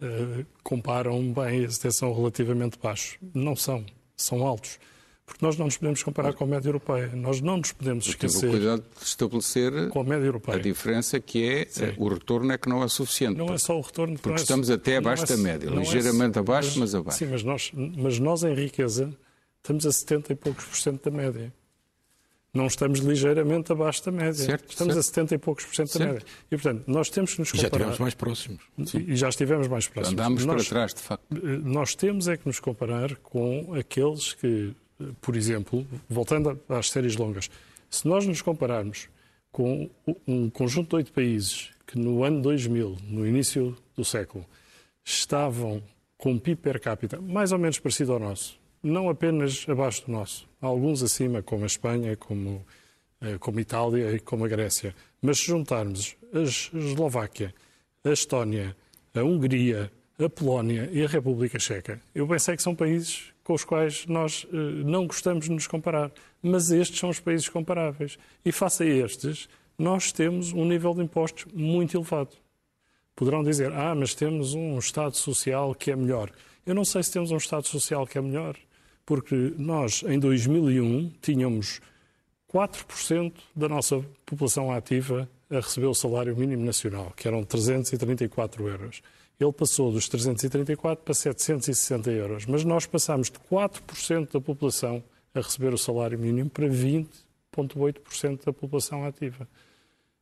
uh, 0.00 0.44
comparam 0.64 1.32
bem, 1.32 1.68
são 1.70 2.12
relativamente 2.12 2.78
baixos. 2.82 3.16
Não 3.32 3.54
são, 3.54 3.84
são 4.16 4.44
altos. 4.44 4.78
Porque 5.24 5.46
nós 5.46 5.56
não 5.56 5.66
nos 5.66 5.76
podemos 5.76 6.02
comparar 6.02 6.34
com 6.34 6.42
a 6.42 6.46
média 6.46 6.68
europeia. 6.68 7.12
Nós 7.14 7.40
não 7.40 7.56
nos 7.58 7.70
podemos 7.70 8.06
esquecer. 8.06 8.48
O 8.48 8.50
cuidado 8.50 8.84
de 8.98 9.06
estabelecer 9.06 9.88
com 9.88 10.00
a, 10.00 10.04
média 10.04 10.26
europeia. 10.26 10.58
a 10.58 10.60
diferença 10.60 11.20
que 11.20 11.44
é 11.48 11.66
Sim. 11.68 11.94
o 11.96 12.08
retorno 12.08 12.52
é 12.52 12.58
que 12.58 12.68
não 12.68 12.82
é 12.82 12.88
suficiente. 12.88 13.38
Não 13.38 13.54
é 13.54 13.56
só 13.56 13.78
o 13.78 13.80
retorno. 13.80 14.18
Porque 14.18 14.40
é, 14.40 14.42
estamos 14.42 14.68
até 14.68 14.96
abaixo 14.96 15.22
é, 15.22 15.26
da 15.28 15.36
média, 15.36 15.68
é 15.68 15.70
ligeiramente 15.70 16.38
é, 16.38 16.40
abaixo, 16.40 16.70
mas, 16.70 16.92
mas 16.92 16.94
abaixo. 16.96 17.18
Sim, 17.18 17.26
mas 17.26 17.42
nós, 17.44 17.72
mas 17.72 18.18
nós 18.18 18.42
em 18.42 18.52
riqueza 18.52 19.16
estamos 19.62 19.86
a 19.86 19.92
70 19.92 20.32
e 20.32 20.36
poucos 20.36 20.64
por 20.64 20.76
cento 20.76 21.10
da 21.10 21.16
média. 21.16 21.52
Não 22.52 22.66
estamos 22.66 22.98
ligeiramente 22.98 23.72
abaixo 23.72 24.04
da 24.04 24.12
média. 24.12 24.34
Certo, 24.34 24.68
estamos 24.68 24.94
certo. 24.94 25.06
a 25.06 25.08
70 25.08 25.34
e 25.34 25.38
poucos 25.38 25.64
por 25.64 25.74
cento 25.74 25.98
da 25.98 26.04
média. 26.04 26.22
E, 26.50 26.56
portanto, 26.56 26.84
nós 26.86 27.08
temos 27.08 27.32
que 27.32 27.40
nos 27.40 27.50
comparar... 27.50 27.70
Já 27.70 27.76
estivemos 27.76 27.98
mais 27.98 28.14
próximos. 28.14 28.62
Sim. 28.84 29.04
E 29.08 29.16
já 29.16 29.28
estivemos 29.30 29.68
mais 29.68 29.88
próximos. 29.88 30.12
Andámos 30.12 30.44
nós, 30.44 30.68
para 30.68 30.68
trás, 30.68 30.94
de 30.94 31.00
facto. 31.00 31.24
Eh, 31.34 31.38
nós 31.64 31.94
temos 31.94 32.28
é 32.28 32.36
que 32.36 32.46
nos 32.46 32.60
comparar 32.60 33.16
com 33.16 33.74
aqueles 33.74 34.34
que, 34.34 34.74
por 35.22 35.34
exemplo, 35.34 35.86
voltando 36.10 36.60
às 36.68 36.90
séries 36.90 37.16
longas, 37.16 37.48
se 37.88 38.06
nós 38.06 38.26
nos 38.26 38.42
compararmos 38.42 39.08
com 39.50 39.88
um 40.26 40.50
conjunto 40.50 40.90
de 40.90 40.96
oito 40.96 41.12
países 41.12 41.70
que 41.86 41.98
no 41.98 42.22
ano 42.22 42.42
2000, 42.42 42.98
no 43.08 43.26
início 43.26 43.76
do 43.96 44.04
século, 44.04 44.44
estavam 45.02 45.82
com 46.18 46.32
um 46.32 46.38
PIB 46.38 46.60
per 46.60 46.80
capita 46.80 47.20
mais 47.20 47.50
ou 47.50 47.58
menos 47.58 47.78
parecido 47.78 48.12
ao 48.12 48.18
nosso, 48.18 48.58
não 48.82 49.08
apenas 49.08 49.64
abaixo 49.68 50.06
do 50.06 50.12
nosso, 50.12 50.48
alguns 50.60 51.02
acima, 51.02 51.42
como 51.42 51.62
a 51.62 51.66
Espanha, 51.66 52.16
como, 52.16 52.64
eh, 53.20 53.38
como 53.38 53.58
a 53.58 53.62
Itália 53.62 54.12
e 54.12 54.20
como 54.20 54.44
a 54.44 54.48
Grécia. 54.48 54.94
Mas 55.20 55.38
se 55.38 55.46
juntarmos 55.46 56.16
a 56.34 56.40
Eslováquia, 56.40 57.54
a 58.04 58.10
Estónia, 58.10 58.76
a 59.14 59.22
Hungria, 59.22 59.92
a 60.18 60.28
Polónia 60.28 60.88
e 60.92 61.04
a 61.04 61.08
República 61.08 61.58
Checa, 61.58 62.00
eu 62.14 62.26
pensei 62.26 62.56
que 62.56 62.62
são 62.62 62.74
países 62.74 63.32
com 63.44 63.54
os 63.54 63.64
quais 63.64 64.06
nós 64.06 64.46
eh, 64.52 64.56
não 64.56 65.06
gostamos 65.06 65.46
de 65.46 65.52
nos 65.52 65.66
comparar. 65.66 66.10
Mas 66.42 66.70
estes 66.70 66.98
são 66.98 67.10
os 67.10 67.20
países 67.20 67.48
comparáveis. 67.48 68.18
E 68.44 68.50
face 68.50 68.82
a 68.82 68.86
estes, 68.86 69.48
nós 69.78 70.12
temos 70.12 70.52
um 70.52 70.64
nível 70.64 70.94
de 70.94 71.02
impostos 71.02 71.46
muito 71.52 71.96
elevado. 71.96 72.36
Poderão 73.14 73.42
dizer, 73.42 73.72
ah, 73.72 73.94
mas 73.94 74.14
temos 74.14 74.54
um 74.54 74.78
Estado 74.78 75.16
Social 75.16 75.74
que 75.74 75.90
é 75.90 75.96
melhor. 75.96 76.30
Eu 76.64 76.74
não 76.74 76.84
sei 76.84 77.02
se 77.02 77.12
temos 77.12 77.30
um 77.30 77.36
Estado 77.36 77.66
Social 77.66 78.06
que 78.06 78.18
é 78.18 78.20
melhor 78.20 78.56
porque 79.04 79.54
nós, 79.56 80.02
em 80.06 80.18
2001, 80.18 81.12
tínhamos 81.20 81.80
4% 82.52 83.32
da 83.56 83.68
nossa 83.68 84.04
população 84.26 84.70
ativa 84.70 85.28
a 85.50 85.56
receber 85.56 85.86
o 85.86 85.94
salário 85.94 86.36
mínimo 86.36 86.64
nacional, 86.64 87.12
que 87.16 87.26
eram 87.26 87.44
334 87.44 88.68
euros. 88.68 89.02
Ele 89.40 89.52
passou 89.52 89.90
dos 89.90 90.08
334 90.08 91.04
para 91.04 91.14
760 91.14 92.10
euros, 92.10 92.46
mas 92.46 92.64
nós 92.64 92.86
passámos 92.86 93.30
de 93.30 93.38
4% 93.50 94.32
da 94.32 94.40
população 94.40 95.02
a 95.34 95.40
receber 95.40 95.72
o 95.72 95.78
salário 95.78 96.18
mínimo 96.18 96.50
para 96.50 96.68
20,8% 96.68 98.44
da 98.44 98.52
população 98.52 99.04
ativa. 99.04 99.48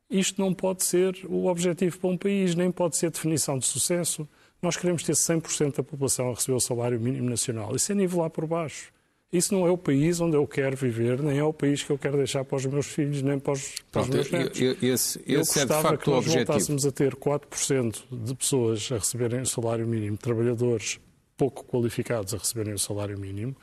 Isto 0.09 0.41
não 0.41 0.53
pode 0.53 0.83
ser 0.83 1.15
o 1.25 1.45
objetivo 1.47 1.97
para 1.99 2.09
um 2.09 2.17
país, 2.17 2.55
nem 2.55 2.71
pode 2.71 2.97
ser 2.97 3.11
definição 3.11 3.57
de 3.57 3.65
sucesso. 3.65 4.27
Nós 4.61 4.77
queremos 4.77 5.03
ter 5.03 5.13
100% 5.13 5.77
da 5.77 5.83
população 5.83 6.29
a 6.29 6.33
receber 6.33 6.55
o 6.55 6.59
salário 6.59 6.99
mínimo 6.99 7.29
nacional. 7.29 7.75
Isso 7.75 7.91
é 7.91 7.95
nivelar 7.95 8.29
por 8.29 8.45
baixo. 8.45 8.91
Isso 9.31 9.53
não 9.53 9.65
é 9.65 9.71
o 9.71 9.77
país 9.77 10.19
onde 10.19 10.35
eu 10.35 10.45
quero 10.45 10.75
viver, 10.75 11.21
nem 11.21 11.37
é 11.37 11.43
o 11.43 11.53
país 11.53 11.81
que 11.81 11.89
eu 11.89 11.97
quero 11.97 12.17
deixar 12.17 12.43
para 12.43 12.57
os 12.57 12.65
meus 12.65 12.87
filhos, 12.87 13.21
nem 13.21 13.39
para 13.39 13.53
os, 13.53 13.75
para 13.89 14.03
Pronto, 14.03 14.19
os 14.19 14.29
meus 14.29 14.31
netos. 14.31 14.61
Eu, 14.61 14.71
esse, 14.81 15.21
eu 15.25 15.41
esse 15.41 15.59
gostava 15.59 15.73
é 15.73 15.77
de 15.77 15.83
facto 15.83 16.03
que 16.03 16.09
nós 16.09 16.25
voltássemos 16.25 16.85
a 16.85 16.91
ter 16.91 17.15
4% 17.15 18.03
de 18.11 18.35
pessoas 18.35 18.91
a 18.91 18.95
receberem 18.95 19.41
o 19.41 19.45
salário 19.45 19.87
mínimo, 19.87 20.17
trabalhadores 20.17 20.99
pouco 21.37 21.63
qualificados 21.63 22.33
a 22.33 22.37
receberem 22.37 22.73
o 22.73 22.79
salário 22.79 23.17
mínimo, 23.17 23.55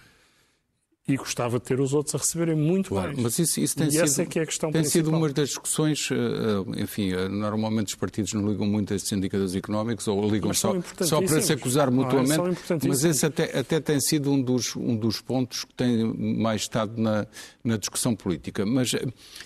e 1.09 1.17
gostava 1.17 1.59
de 1.59 1.65
ter 1.65 1.81
os 1.81 1.95
outros 1.95 2.15
a 2.15 2.19
receberem 2.19 2.55
muito 2.55 2.91
claro, 2.91 3.09
mais. 3.09 3.23
Mas 3.23 3.39
isso, 3.39 3.59
isso 3.59 3.75
tem 3.75 3.89
e 3.89 3.93
sido, 3.93 4.05
essa 4.05 4.23
é 4.23 4.27
que 4.27 4.39
é 4.39 4.43
a 4.43 4.47
questão 4.47 4.71
tem 4.71 4.83
principal. 4.83 5.07
sido 5.07 5.17
uma 5.17 5.33
das 5.33 5.49
discussões, 5.49 6.11
eh, 6.13 6.15
eh, 6.15 6.83
enfim, 6.83 7.13
eh, 7.15 7.29
normalmente 7.29 7.89
os 7.89 7.95
partidos 7.95 8.35
não 8.35 8.47
ligam 8.47 8.67
muito 8.67 8.93
a 8.93 8.97
estes 8.97 9.11
indicadores 9.13 9.55
económicos 9.55 10.07
ou 10.07 10.29
ligam 10.29 10.53
só, 10.53 10.75
só 11.01 11.23
para 11.23 11.41
se 11.41 11.51
acusar 11.55 11.91
mutuamente, 11.91 12.61
ah, 12.71 12.79
mas 12.87 13.05
esse 13.05 13.25
até, 13.25 13.59
até 13.59 13.81
tem 13.81 13.99
sido 14.01 14.31
um 14.31 14.43
dos, 14.43 14.77
um 14.77 14.95
dos 14.95 15.23
pontos 15.23 15.65
que 15.65 15.73
tem 15.73 16.05
mais 16.05 16.61
estado 16.61 17.01
na, 17.01 17.27
na 17.65 17.79
discussão 17.79 18.15
política. 18.15 18.67
Mas 18.67 18.95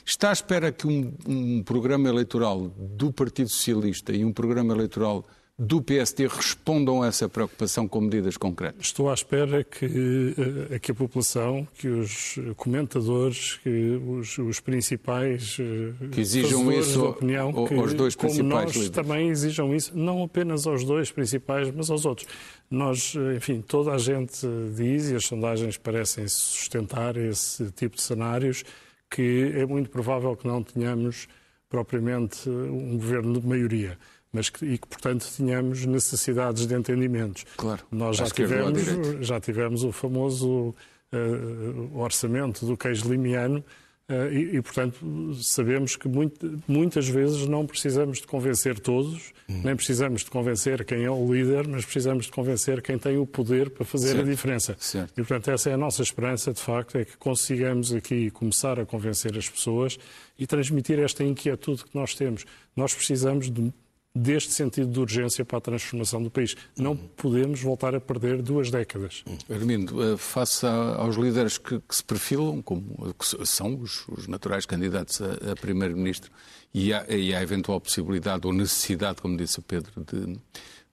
está 0.05 0.31
à 0.31 0.33
espera 0.33 0.73
que 0.73 0.89
um, 0.89 1.15
um 1.29 1.63
programa 1.63 2.09
eleitoral 2.09 2.73
do 2.77 3.13
Partido 3.13 3.49
Socialista 3.49 4.13
e 4.13 4.25
um 4.25 4.33
programa 4.33 4.75
eleitoral 4.75 5.25
do 5.59 5.83
PSD 5.83 6.27
respondam 6.27 7.03
a 7.03 7.09
essa 7.09 7.29
preocupação 7.29 7.87
com 7.87 8.01
medidas 8.01 8.37
concretas? 8.37 8.87
Estou 8.87 9.11
à 9.11 9.15
espera 9.15 9.63
que, 9.63 10.35
eh, 10.71 10.79
que 10.79 10.93
a 10.93 10.95
população, 10.95 11.69
que 11.75 11.89
os 11.89 12.39
comentadores, 12.57 13.57
que 13.63 14.01
os, 14.07 14.39
os 14.39 14.61
principais 14.61 15.59
eh, 15.61 16.09
que 16.11 16.21
exijam 16.21 16.73
isso 16.73 16.99
de 16.99 17.07
opinião, 17.07 17.67
que, 17.67 17.75
aos 17.75 17.93
dois 17.93 18.17
principais 18.17 18.39
como 18.39 18.49
nós 18.49 18.75
líderes. 18.75 18.91
também 18.91 19.29
exijam 19.29 19.75
isso, 19.75 19.97
não 19.97 20.23
apenas 20.23 20.67
aos 20.67 20.85
dois 20.85 21.13
principais, 21.13 21.71
mas 21.71 21.91
aos 21.91 22.07
outros. 22.07 22.27
Nós, 22.71 23.15
eh, 23.15 23.37
enfim, 23.37 23.61
toda 23.61 23.93
a 23.93 23.99
gente 23.99 24.47
diz, 24.75 25.11
e 25.11 25.15
as 25.15 25.27
sondagens 25.27 25.77
parecem 25.77 26.27
sustentar 26.29 27.17
esse 27.17 27.71
tipo 27.73 27.97
de 27.97 28.03
cenários, 28.03 28.65
que 29.11 29.53
é 29.55 29.67
muito 29.67 29.91
provável 29.91 30.35
que 30.35 30.47
não 30.47 30.63
tenhamos 30.63 31.29
propriamente 31.69 32.49
um 32.49 32.97
governo 32.97 33.39
de 33.39 33.47
maioria 33.47 33.99
mas 34.33 34.49
que, 34.49 34.65
e 34.65 34.79
que, 34.79 34.89
portanto, 34.89 35.29
tínhamos 35.37 35.85
necessidades 35.85 36.67
de 36.67 36.75
entendimentos. 36.75 37.45
Claro. 37.57 37.83
Nós 37.91 38.17
já 38.17 38.27
tivemos, 38.27 38.83
já 39.21 39.39
tivemos 39.39 39.85
o 39.85 39.93
famoso 39.93 40.75
uh, 41.13 41.99
orçamento 41.99 42.65
do 42.65 42.75
queijo 42.75 43.11
limiano 43.11 43.63
uh, 44.09 44.33
e, 44.33 44.57
e, 44.57 44.63
portanto, 44.63 45.35
sabemos 45.35 45.97
que 45.97 46.09
muito, 46.09 46.59
muitas 46.67 47.07
vezes 47.07 47.47
não 47.47 47.67
precisamos 47.67 48.23
de 48.23 48.27
convencer 48.27 48.81
todos, 48.81 49.35
hum. 49.47 49.61
nem 49.63 49.77
precisamos 49.77 50.25
de 50.25 50.31
convencer 50.31 50.83
quem 50.87 51.05
é 51.05 51.11
o 51.11 51.31
líder, 51.31 51.69
mas 51.69 51.85
precisamos 51.85 52.25
de 52.25 52.33
convencer 52.33 52.81
quem 52.81 52.97
tem 52.97 53.19
o 53.19 53.27
poder 53.27 53.69
para 53.69 53.85
fazer 53.85 54.15
certo. 54.15 54.23
a 54.23 54.31
diferença. 54.31 54.77
Certo. 54.79 55.13
E, 55.13 55.17
portanto, 55.17 55.51
essa 55.51 55.69
é 55.69 55.75
a 55.75 55.79
nossa 55.79 56.01
esperança, 56.01 56.55
de 56.55 56.61
facto, 56.61 56.97
é 56.97 57.05
que 57.05 57.19
consigamos 57.19 57.93
aqui 57.93 58.31
começar 58.31 58.81
a 58.81 58.87
convencer 58.87 59.37
as 59.37 59.47
pessoas 59.47 59.99
e 60.39 60.47
transmitir 60.47 60.99
esta 60.99 61.23
inquietude 61.23 61.85
que 61.85 61.95
nós 61.95 62.15
temos. 62.15 62.47
Nós 62.75 62.95
precisamos 62.95 63.51
de 63.51 63.71
deste 64.15 64.53
sentido 64.53 64.91
de 64.91 65.01
urgência 65.01 65.45
para 65.45 65.59
a 65.59 65.61
transformação 65.61 66.23
do 66.23 66.31
país. 66.31 66.55
Não 66.77 66.97
podemos 66.97 67.63
voltar 67.63 67.95
a 67.95 68.01
perder 68.01 68.43
duas 68.43 68.71
décadas. 68.71 69.25
Armindo, 69.51 70.03
eh, 70.03 70.17
face 70.17 70.67
aos 70.67 71.17
líderes 71.17 71.57
que, 71.57 71.81
que 71.81 71.97
se 71.97 72.05
perfilam, 72.05 72.61
como 72.61 73.15
que 73.15 73.47
são 73.47 73.81
os, 73.81 74.07
os 74.09 74.27
naturais 74.27 74.67
candidatos 74.67 75.21
a, 75.23 75.53
a 75.53 75.57
primeiro-ministro, 75.57 76.31
e, 76.75 76.93
há, 76.93 77.05
e 77.09 77.35
há 77.35 77.43
eventual 77.43 77.81
possibilidade 77.81 78.47
ou 78.47 78.53
necessidade, 78.53 79.21
como 79.21 79.37
disse 79.37 79.59
o 79.59 79.63
Pedro, 79.63 79.93
de, 80.05 80.39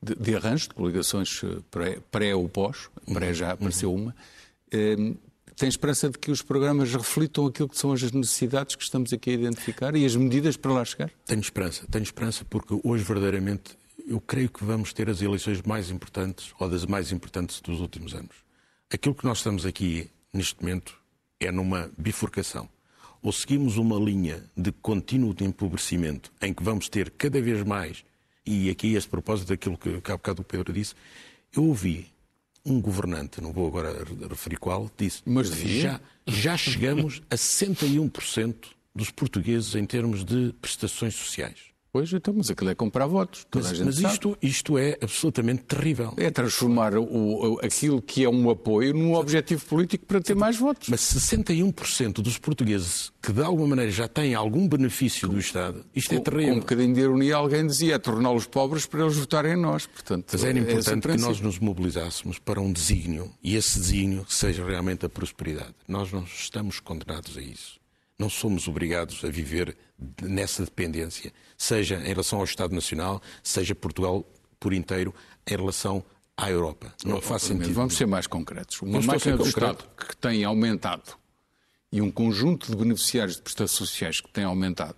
de, 0.01 0.15
de 0.15 0.36
arranjo 0.36 0.69
de 0.69 0.73
coligações 0.73 1.41
eh, 1.43 1.58
pré, 1.69 1.97
pré 2.12 2.36
ou 2.36 2.47
pós, 2.47 2.89
pré 3.13 3.34
já 3.34 3.51
apareceu 3.51 3.93
uma, 3.93 4.15
eh, 4.71 4.95
tem 5.60 5.67
esperança 5.67 6.10
de 6.10 6.17
que 6.17 6.32
os 6.32 6.41
programas 6.41 6.93
reflitam 6.93 7.45
aquilo 7.45 7.67
que 7.67 7.78
são 7.78 7.91
as 7.91 8.02
necessidades 8.13 8.78
que 8.78 8.84
estamos 8.84 9.12
aqui 9.12 9.32
a 9.32 9.34
identificar 9.34 9.93
e 9.93 10.06
as 10.06 10.15
medidas 10.15 10.56
para 10.56 10.72
lá 10.72 10.86
chegar? 10.86 11.12
Tenho 11.26 11.41
esperança, 11.41 11.86
tenho 11.91 12.04
esperança 12.04 12.45
porque 12.45 12.80
hoje 12.82 13.04
verdadeiramente 13.04 13.78
eu 14.08 14.22
creio 14.22 14.50
que 14.50 14.63
vamos 14.63 14.93
ter 14.93 15.10
as 15.10 15.22
eleições 15.22 15.62
mais 15.62 15.91
importantes 15.91 16.54
ou 16.58 16.69
das 16.69 16.86
mais 16.86 17.12
importantes 17.12 17.60
dos 17.60 17.82
últimos 17.82 18.13
anos. 18.13 18.38
Aquilo 18.89 19.13
que 19.13 19.26
nós 19.26 19.39
estamos 19.39 19.65
aqui 19.65 20.10
neste 20.34 20.62
momento 20.62 20.98
é 21.41 21.52
numa 21.52 21.91
bifurcação. 21.98 22.69
Ou 23.22 23.34
seguimos 23.34 23.76
uma 23.76 24.00
linha 24.00 24.41
de 24.56 24.72
contínuo 24.72 25.34
de 25.34 25.43
empobrecimento 25.43 26.32
em 26.41 26.54
que 26.54 26.63
vamos 26.63 26.88
ter 26.88 27.10
cada 27.12 27.41
vez 27.41 27.63
mais, 27.65 28.06
e 28.45 28.69
aqui 28.69 28.95
este 28.95 29.10
propósito 29.10 29.50
daquilo 29.50 29.78
que 29.78 30.10
há 30.10 30.15
bocado 30.15 30.41
o 30.41 30.45
Pedro 30.45 30.72
disse, 30.72 30.95
eu 31.54 31.65
ouvi 31.65 32.08
um 32.65 32.80
governante, 32.82 33.41
não 33.41 33.52
vou 33.52 33.67
agora 33.67 34.06
referir 34.30 34.58
qual, 34.58 34.89
disse 34.98 35.22
Mas 35.26 35.50
já, 35.50 36.00
já 36.28 36.58
chegamos 36.58 37.22
a 37.30 37.36
61% 37.36 38.56
dos 38.93 39.12
portugueses 39.12 39.76
em 39.76 39.86
termos 39.86 40.24
de 40.24 40.54
prestações 40.62 41.15
sociais. 41.15 41.68
Pois, 41.91 42.13
então, 42.13 42.34
mas 42.38 42.52
aquilo 42.52 42.69
é 42.69 42.75
comprar 42.75 43.08
votos. 43.08 43.47
mas, 43.54 43.80
mas 43.80 43.99
isto, 43.99 44.38
isto 44.41 44.78
é 44.78 44.97
absolutamente 45.02 45.63
terrível. 45.63 46.13
É 46.17 46.30
transformar 46.30 46.95
o, 46.95 47.60
aquilo 47.63 48.02
que 48.02 48.23
é 48.23 48.30
um 48.30 48.49
apoio 48.49 48.93
num 48.93 49.15
objetivo 49.15 49.65
político 49.65 50.06
para 50.06 50.21
ter 50.21 50.36
mais 50.36 50.58
votos. 50.58 50.88
Mas 50.89 51.02
61% 51.02 52.21
dos 52.21 52.38
portugueses 52.38 53.12
que 53.21 53.34
de 53.34 53.41
alguma 53.41 53.69
maneira 53.69 53.91
já 53.91 54.08
têm 54.08 54.34
algum 54.34 54.67
benefício 54.67 55.28
do 55.28 55.39
Estado, 55.39 55.84
isto 55.95 56.13
é 56.13 56.19
terrível. 56.19 56.54
Com 56.54 56.58
um 56.58 56.60
bocadinho 56.60 56.93
de 56.93 57.02
ironia, 57.02 57.36
alguém 57.36 57.65
dizia 57.65 57.95
é 57.95 57.99
torná-los 57.99 58.45
pobres 58.45 58.86
para 58.86 59.02
eles 59.02 59.17
votarem 59.17 59.54
em 59.54 59.58
nós. 59.58 59.86
Portanto, 59.88 60.28
mas 60.32 60.43
era 60.43 60.58
é 60.58 60.62
importante 60.62 61.08
é 61.10 61.15
que 61.15 61.21
nós 61.21 61.41
nos 61.41 61.60
mobilizássemos 61.60 62.39
para 62.39 62.62
um 62.62 62.71
desígnio 62.71 63.32
e 63.43 63.56
esse 63.56 63.80
desígnio 63.80 64.25
seja 64.30 64.63
realmente 64.65 65.06
a 65.06 65.10
prosperidade. 65.10 65.73
Nós 65.88 66.12
não 66.12 66.23
estamos 66.23 66.80
condenados 66.80 67.38
a 67.38 67.41
isso. 67.41 67.79
Não 68.19 68.29
somos 68.29 68.67
obrigados 68.67 69.23
a 69.23 69.29
viver 69.29 69.77
nessa 70.21 70.63
dependência, 70.65 71.32
seja 71.58 71.95
em 71.95 72.10
relação 72.10 72.39
ao 72.39 72.45
Estado 72.45 72.75
Nacional, 72.75 73.21
seja 73.41 73.73
Portugal 73.73 74.25
por 74.60 74.73
inteiro 74.73 75.15
em 75.47 75.55
relação 75.55 76.03
à 76.36 76.51
Europa. 76.51 76.93
Não 77.05 77.17
oh, 77.17 77.21
faz 77.21 77.43
sentido. 77.43 77.73
Vamos 77.73 77.95
ser 77.95 78.05
mais 78.05 78.27
concretos. 78.27 78.82
Uma 78.82 79.01
máquina 79.01 79.38
do 79.38 79.47
Estado 79.47 79.86
que 79.97 80.17
tem 80.17 80.43
aumentado 80.43 81.17
e 81.91 82.01
um 82.01 82.12
conjunto 82.12 82.69
de 82.69 82.75
beneficiários 82.75 83.38
de 83.38 83.41
prestações 83.41 83.71
sociais 83.89 84.21
que 84.21 84.29
tem 84.29 84.43
aumentado, 84.43 84.95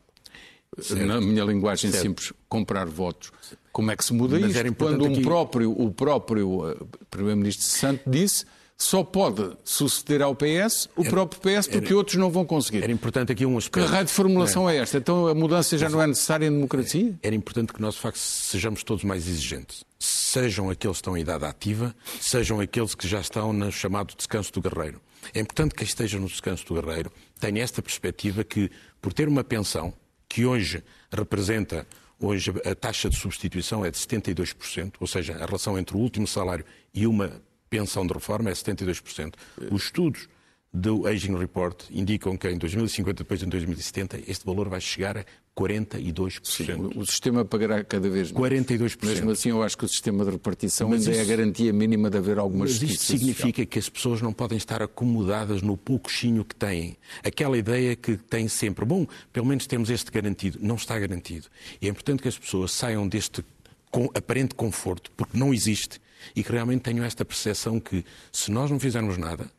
certo. 0.79 1.05
na 1.05 1.21
minha 1.21 1.43
linguagem 1.43 1.91
certo. 1.91 2.03
simples, 2.03 2.34
comprar 2.49 2.86
votos. 2.88 3.31
Como 3.71 3.91
é 3.91 3.95
que 3.95 4.03
se 4.03 4.13
muda 4.13 4.38
Mas 4.39 4.55
isto? 4.55 4.75
Quando 4.75 5.05
um 5.05 5.21
próprio, 5.21 5.71
o 5.71 5.91
próprio 5.91 6.69
uh, 6.69 6.89
Primeiro-Ministro 7.10 7.65
Santo 7.65 8.10
disse 8.10 8.45
só 8.82 9.04
pode 9.04 9.56
suceder 9.63 10.24
ao 10.24 10.36
PS 10.36 10.89
o 10.96 11.02
era, 11.02 11.10
próprio 11.12 11.39
PS, 11.39 11.67
porque 11.67 11.89
era, 11.89 11.96
outros 11.96 12.15
não 12.15 12.32
vão 12.32 12.44
conseguir. 12.44 12.82
Era 12.82 12.91
importante 12.91 13.32
aqui 13.32 13.46
um 13.46 13.56
aspecto. 13.56 13.86
Que 13.86 13.94
raio 13.94 14.06
de 14.06 14.12
formulação 14.12 14.67
é. 14.67 14.78
é 14.78 14.80
esta? 14.80 14.98
Então 14.98 15.28
a 15.28 15.36
mudança 15.36 15.78
já 15.78 15.88
não 15.88 16.02
é 16.02 16.08
necessária 16.08 16.48
em 16.48 16.52
democracia? 16.52 17.13
Era 17.22 17.36
importante 17.36 17.74
que 17.74 17.80
nós, 17.80 17.94
de 17.94 18.02
facto, 18.02 18.17
sejamos 18.17 18.84
todos 18.84 19.04
mais 19.04 19.28
exigentes. 19.28 19.86
Sejam 20.00 20.72
aqueles 20.72 20.98
que 20.98 21.02
estão 21.02 21.15
em 21.15 21.22
idade 21.22 21.46
ativa, 21.46 21.96
sejam 22.20 22.60
aqueles 22.60 22.96
que 22.96 23.08
já 23.08 23.22
estão 23.22 23.54
no 23.54 23.72
chamado 23.72 24.15
descanso 24.15 24.52
do 24.52 24.62
guerreiro. 24.62 25.00
É 25.32 25.39
importante 25.39 25.76
que 25.76 25.84
esteja 25.84 26.20
no 26.20 26.28
descanso 26.28 26.65
do 26.65 26.74
guerreiro 26.74 27.12
tenha 27.39 27.62
esta 27.62 27.84
perspectiva 27.84 28.44
que, 28.44 28.72
por 29.00 29.13
ter 29.13 29.28
uma 29.28 29.44
pensão 29.44 29.94
que 30.28 30.44
hoje 30.44 30.84
representa 31.12 31.86
Hoje 32.24 32.54
a 32.63 32.76
taxa 32.76 33.10
de 33.10 33.15
substituição 33.15 33.84
é 33.84 33.89
de 33.89 33.98
72%, 33.98 34.94
ou 35.00 35.08
seja, 35.08 35.34
a 35.34 35.44
relação 35.44 35.76
entre 35.76 35.98
o 35.98 36.00
último 36.00 36.28
salário 36.28 36.63
e 36.94 37.08
uma 37.08 37.41
pensão 37.71 38.05
de 38.05 38.13
reforma 38.13 38.49
é 38.49 38.53
72%. 38.53 39.34
Os 39.71 39.86
estudos 39.86 40.27
do 40.73 41.07
Aging 41.07 41.38
Report 41.38 41.84
indicam 41.89 42.38
que 42.38 42.47
em 42.49 42.57
2050, 42.57 43.23
depois 43.23 43.41
em 43.41 43.47
2070, 43.47 44.21
este 44.27 44.45
valor 44.45 44.69
vai 44.69 44.79
chegar 44.79 45.17
a 45.17 45.25
42%. 45.57 46.39
Sim, 46.43 46.91
o 46.95 47.05
sistema 47.05 47.43
pagará 47.43 47.84
cada 47.84 48.10
vez 48.10 48.31
mais. 48.31 48.53
42%. 48.53 49.05
Mesmo 49.05 49.31
assim, 49.31 49.49
eu 49.49 49.63
acho 49.63 49.77
que 49.77 49.86
o 49.86 49.88
sistema 49.88 50.23
de 50.23 50.31
repartição 50.31 50.89
mas 50.89 51.01
ainda 51.01 51.12
isso, 51.12 51.19
é 51.19 51.23
a 51.23 51.38
garantia 51.38 51.73
mínima 51.73 52.10
de 52.10 52.17
haver 52.17 52.38
alguma 52.38 52.65
mas 52.65 52.71
justiça. 52.71 52.93
Isto 52.93 53.05
significa 53.05 53.47
social. 53.47 53.67
que 53.67 53.79
as 53.79 53.89
pessoas 53.89 54.21
não 54.21 54.31
podem 54.31 54.57
estar 54.57 54.81
acomodadas 54.81 55.62
no 55.62 55.75
pouquinho 55.75 56.45
que 56.45 56.55
têm. 56.55 56.97
Aquela 57.23 57.57
ideia 57.57 57.95
que 57.95 58.15
têm 58.15 58.47
sempre, 58.47 58.86
bom, 58.86 59.05
pelo 59.31 59.45
menos 59.45 59.67
temos 59.67 59.89
este 59.89 60.10
garantido. 60.12 60.57
Não 60.62 60.75
está 60.75 60.97
garantido. 60.97 61.47
E 61.81 61.88
é 61.88 61.89
importante 61.89 62.21
que 62.21 62.29
as 62.29 62.38
pessoas 62.38 62.71
saiam 62.71 63.07
deste 63.07 63.43
aparente 64.15 64.55
conforto, 64.55 65.12
porque 65.17 65.38
não 65.38 65.53
existe, 65.53 65.99
e 66.36 66.43
que 66.43 66.51
realmente 66.51 66.81
tenham 66.81 67.05
esta 67.05 67.25
percepção 67.25 67.79
que, 67.79 68.05
se 68.31 68.51
nós 68.51 68.69
não 68.69 68.79
fizermos 68.79 69.17
nada, 69.17 69.49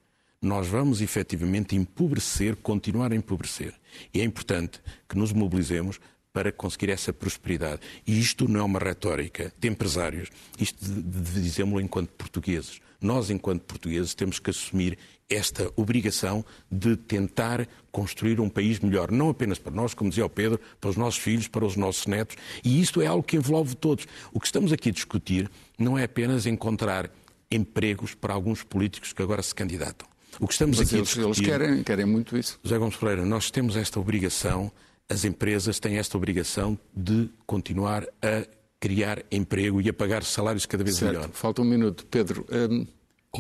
nós 0.41 0.67
vamos 0.67 1.01
efetivamente 1.01 1.77
empobrecer, 1.77 2.57
continuar 2.57 3.13
a 3.13 3.17
empobrecer. 3.17 3.75
E 4.13 4.21
é 4.21 4.25
importante 4.25 4.81
que 5.09 5.17
nos 5.17 5.33
mobilizemos 5.33 6.01
para 6.33 6.51
conseguir 6.51 6.91
essa 6.91 7.13
prosperidade. 7.13 7.81
E 8.07 8.19
isto 8.19 8.49
não 8.49 8.61
é 8.61 8.63
uma 8.63 8.79
retórica 8.79 9.53
de 9.59 9.69
empresários, 9.69 10.31
isto 10.59 10.79
dizemos-lo 10.85 11.81
enquanto 11.81 12.11
portugueses. 12.13 12.81
Nós, 13.01 13.31
enquanto 13.31 13.63
portugueses, 13.63 14.15
temos 14.15 14.39
que 14.39 14.51
assumir 14.51 14.99
esta 15.35 15.71
obrigação 15.77 16.45
de 16.71 16.97
tentar 16.97 17.67
construir 17.91 18.41
um 18.41 18.49
país 18.49 18.81
melhor, 18.81 19.11
não 19.11 19.31
apenas 19.31 19.59
para 19.59 19.73
nós, 19.73 19.95
como 19.95 20.11
dizia 20.11 20.25
o 20.25 20.31
Pedro, 20.31 20.61
para 20.81 20.91
os 20.91 20.97
nossos 20.97 21.21
filhos, 21.21 21.49
para 21.49 21.65
os 21.65 21.77
nossos 21.77 22.07
netos, 22.07 22.37
e 22.65 22.81
isto 22.81 23.01
é 23.03 23.07
algo 23.07 23.23
que 23.23 23.37
envolve 23.37 23.75
todos. 23.75 24.07
O 24.33 24.41
que 24.41 24.47
estamos 24.47 24.73
aqui 24.73 24.89
a 24.89 24.93
discutir 24.93 25.51
não 25.79 25.99
é 25.99 26.05
apenas 26.05 26.47
encontrar 26.47 27.11
empregos 27.51 28.15
para 28.15 28.33
alguns 28.33 28.63
políticos 28.63 29.13
que 29.13 29.23
agora 29.23 29.43
se 29.43 29.55
candidatam. 29.55 30.09
O 30.41 30.47
que 30.47 30.55
estamos 30.55 30.79
Mas 30.79 30.89
aqui 30.89 30.97
eles, 30.97 31.09
a 31.11 31.21
discutir... 31.21 31.43
Eles 31.43 31.59
querem, 31.59 31.83
querem 31.83 32.07
muito 32.07 32.37
isso. 32.37 32.59
José 32.63 32.79
Gomes 32.79 32.97
Pereira, 32.97 33.27
nós 33.27 33.51
temos 33.51 33.77
esta 33.77 34.01
obrigação, 34.01 34.73
as 35.09 35.25
empresas 35.25 35.79
têm 35.79 35.99
esta 35.99 36.17
obrigação 36.17 36.79
de 36.97 37.29
continuar 37.47 38.07
a 38.23 38.47
criar 38.81 39.23
emprego 39.31 39.81
e 39.81 39.89
a 39.89 39.93
pagar 39.93 40.25
salários 40.25 40.67
cada 40.67 40.83
vez 40.83 40.97
certo. 40.97 41.13
melhor. 41.13 41.31
Falta 41.33 41.63
um 41.63 41.65
minuto. 41.65 42.07
Pedro, 42.07 42.47
um, 42.51 42.87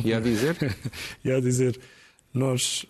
ia 0.05 0.21
dizer? 0.21 0.57
ia 1.25 1.41
dizer, 1.41 1.79
nós 2.33 2.87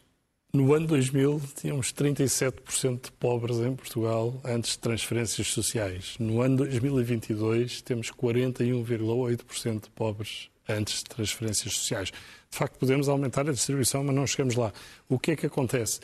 no 0.53 0.75
ano 0.75 0.87
2000 0.87 1.41
tínhamos 1.57 1.93
37% 1.93 3.07
de 3.07 3.13
pobres 3.13 3.57
em 3.59 3.75
Portugal 3.75 4.39
antes 4.45 4.73
de 4.73 4.79
transferências 4.81 5.47
sociais. 5.49 6.15
No 6.19 6.43
ano 6.43 6.59
2022 6.59 7.81
temos 7.83 8.11
41,8% 8.11 9.85
de 9.85 9.91
pobres 9.91 10.51
antes 10.69 10.99
de 10.99 11.05
transferências 11.05 11.75
sociais. 11.75 12.11
De 12.11 12.59
facto, 12.59 12.79
podemos 12.79 13.09
aumentar 13.09 13.49
a 13.49 13.53
distribuição, 13.53 14.05
mas 14.05 14.15
não 14.15 14.27
chegamos 14.27 14.55
lá. 14.55 14.73
O 15.09 15.19
que 15.19 15.31
é 15.31 15.37
que 15.37 15.47
acontece? 15.47 16.01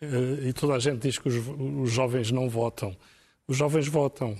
Eh, 0.00 0.48
e 0.48 0.52
toda 0.52 0.74
a 0.74 0.78
gente 0.80 1.00
diz 1.02 1.16
que 1.16 1.28
os 1.28 1.90
jovens 1.92 2.32
não 2.32 2.50
votam. 2.50 2.96
Os 3.46 3.56
jovens 3.56 3.86
votam, 3.86 4.36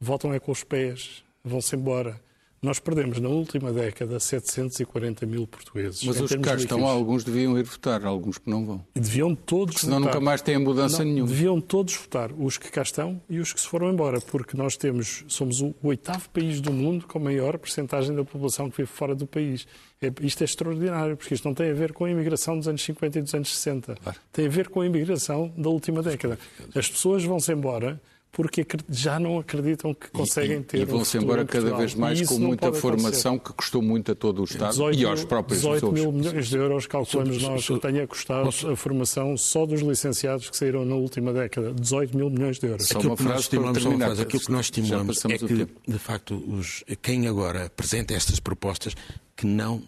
votam 0.00 0.34
é 0.34 0.40
com 0.40 0.50
os 0.50 0.64
pés, 0.64 1.22
vão-se 1.44 1.76
embora. 1.76 2.20
Nós 2.60 2.80
perdemos 2.80 3.20
na 3.20 3.28
última 3.28 3.72
década 3.72 4.18
740 4.18 5.24
mil 5.26 5.46
portugueses. 5.46 6.02
Mas 6.02 6.20
os 6.20 6.30
que 6.30 6.38
cá 6.38 6.56
estão, 6.56 6.84
alguns 6.84 7.22
deviam 7.22 7.56
ir 7.56 7.62
votar, 7.62 8.04
alguns 8.04 8.36
que 8.36 8.50
não 8.50 8.66
vão. 8.66 8.84
Deviam 8.94 9.32
todos 9.32 9.74
porque 9.74 9.86
senão 9.86 9.98
votar. 10.00 10.14
nunca 10.14 10.24
mais 10.24 10.42
têm 10.42 10.58
mudança 10.58 11.04
não, 11.04 11.12
nenhuma. 11.12 11.28
Deviam 11.28 11.60
todos 11.60 11.94
votar, 11.94 12.32
os 12.36 12.58
que 12.58 12.68
cá 12.70 12.82
estão 12.82 13.20
e 13.30 13.38
os 13.38 13.52
que 13.52 13.60
se 13.60 13.68
foram 13.68 13.92
embora, 13.92 14.20
porque 14.20 14.56
nós 14.56 14.76
temos, 14.76 15.24
somos 15.28 15.60
o 15.60 15.72
oitavo 15.84 16.28
país 16.30 16.60
do 16.60 16.72
mundo 16.72 17.06
com 17.06 17.20
maior 17.20 17.58
percentagem 17.58 18.14
da 18.14 18.24
população 18.24 18.68
que 18.68 18.78
vive 18.78 18.90
fora 18.90 19.14
do 19.14 19.26
país. 19.26 19.64
É, 20.02 20.12
isto 20.22 20.42
é 20.42 20.44
extraordinário, 20.44 21.16
porque 21.16 21.34
isto 21.34 21.46
não 21.46 21.54
tem 21.54 21.70
a 21.70 21.74
ver 21.74 21.92
com 21.92 22.06
a 22.06 22.10
imigração 22.10 22.58
dos 22.58 22.66
anos 22.66 22.82
50 22.82 23.18
e 23.18 23.22
dos 23.22 23.34
anos 23.34 23.56
60. 23.56 23.94
Claro. 23.94 24.18
Tem 24.32 24.46
a 24.46 24.50
ver 24.50 24.68
com 24.68 24.80
a 24.80 24.86
imigração 24.86 25.52
da 25.56 25.68
última 25.68 26.02
década. 26.02 26.38
As 26.74 26.88
pessoas 26.88 27.22
vão-se 27.22 27.52
embora 27.52 28.00
porque 28.30 28.66
já 28.88 29.18
não 29.18 29.38
acreditam 29.38 29.92
que 29.94 30.10
conseguem 30.10 30.62
ter. 30.62 30.78
E, 30.78 30.82
e 30.82 30.84
vão-se 30.84 31.18
um 31.18 31.22
embora 31.22 31.44
cada 31.44 31.74
vez 31.76 31.94
mais 31.94 32.20
com 32.22 32.38
muita 32.38 32.72
formação 32.72 33.34
acontecer. 33.34 33.52
que 33.52 33.56
custou 33.56 33.82
muito 33.82 34.12
a 34.12 34.14
todo 34.14 34.42
o 34.42 34.44
Estado 34.44 34.92
e 34.92 35.04
aos 35.04 35.24
próprios 35.24 35.60
18 35.60 35.74
pessoas. 35.74 36.00
mil 36.00 36.12
milhões 36.12 36.48
de 36.48 36.56
euros, 36.56 36.86
calculamos 36.86 37.42
nós, 37.42 37.66
que 37.66 37.78
tenha 37.80 38.06
custado 38.06 38.48
a 38.48 38.76
formação 38.76 39.36
só 39.36 39.66
dos 39.66 39.80
licenciados 39.80 40.50
que 40.50 40.56
saíram 40.56 40.84
na 40.84 40.94
última 40.94 41.32
década. 41.32 41.72
18 41.72 42.16
mil 42.16 42.30
milhões 42.30 42.58
de 42.58 42.66
euros. 42.66 42.86
Só 42.86 42.98
aquilo, 42.98 43.16
que 43.16 43.24
nós 43.24 43.40
estimulamos, 43.40 43.82
só 43.82 43.88
uma 43.88 43.98
frase, 43.98 44.22
aquilo 44.22 44.42
que 44.42 44.52
nós 44.52 44.66
estimulamos 44.66 45.24
é 45.24 45.38
que, 45.38 45.68
de 45.86 45.98
facto, 45.98 46.42
os, 46.48 46.84
quem 47.02 47.26
agora 47.26 47.66
apresenta 47.66 48.14
estas 48.14 48.38
propostas 48.40 48.94
que 49.38 49.46
não 49.46 49.80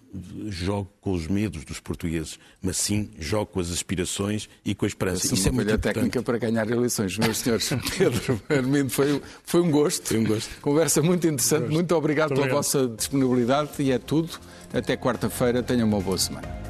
jogue 0.48 0.88
com 1.00 1.10
os 1.10 1.26
medos 1.26 1.64
dos 1.64 1.80
portugueses, 1.80 2.38
mas 2.62 2.76
sim 2.76 3.10
jogue 3.18 3.50
com 3.50 3.58
as 3.58 3.72
aspirações 3.72 4.48
e 4.64 4.76
com 4.76 4.84
a 4.84 4.88
esperança. 4.88 5.26
Isso, 5.26 5.34
Isso 5.34 5.48
é 5.48 5.50
uma 5.50 5.64
muito 5.64 5.76
técnica 5.76 6.22
para 6.22 6.38
ganhar 6.38 6.70
eleições, 6.70 7.18
meus 7.18 7.38
senhores. 7.38 7.68
Pedro 7.98 8.40
Armindo, 8.48 8.90
foi, 8.90 9.20
foi 9.42 9.60
um 9.60 9.70
gosto. 9.72 10.06
Foi 10.06 10.18
um 10.18 10.24
gosto. 10.24 10.48
Conversa 10.60 11.02
muito 11.02 11.26
interessante. 11.26 11.64
Um 11.64 11.72
muito 11.72 11.92
obrigado 11.96 12.28
muito 12.28 12.42
pela 12.42 12.60
obrigado. 12.60 12.82
vossa 12.84 12.96
disponibilidade 12.96 13.70
e 13.80 13.90
é 13.90 13.98
tudo. 13.98 14.38
Até 14.72 14.96
quarta-feira. 14.96 15.64
Tenham 15.64 15.88
uma 15.88 16.00
boa 16.00 16.16
semana. 16.16 16.69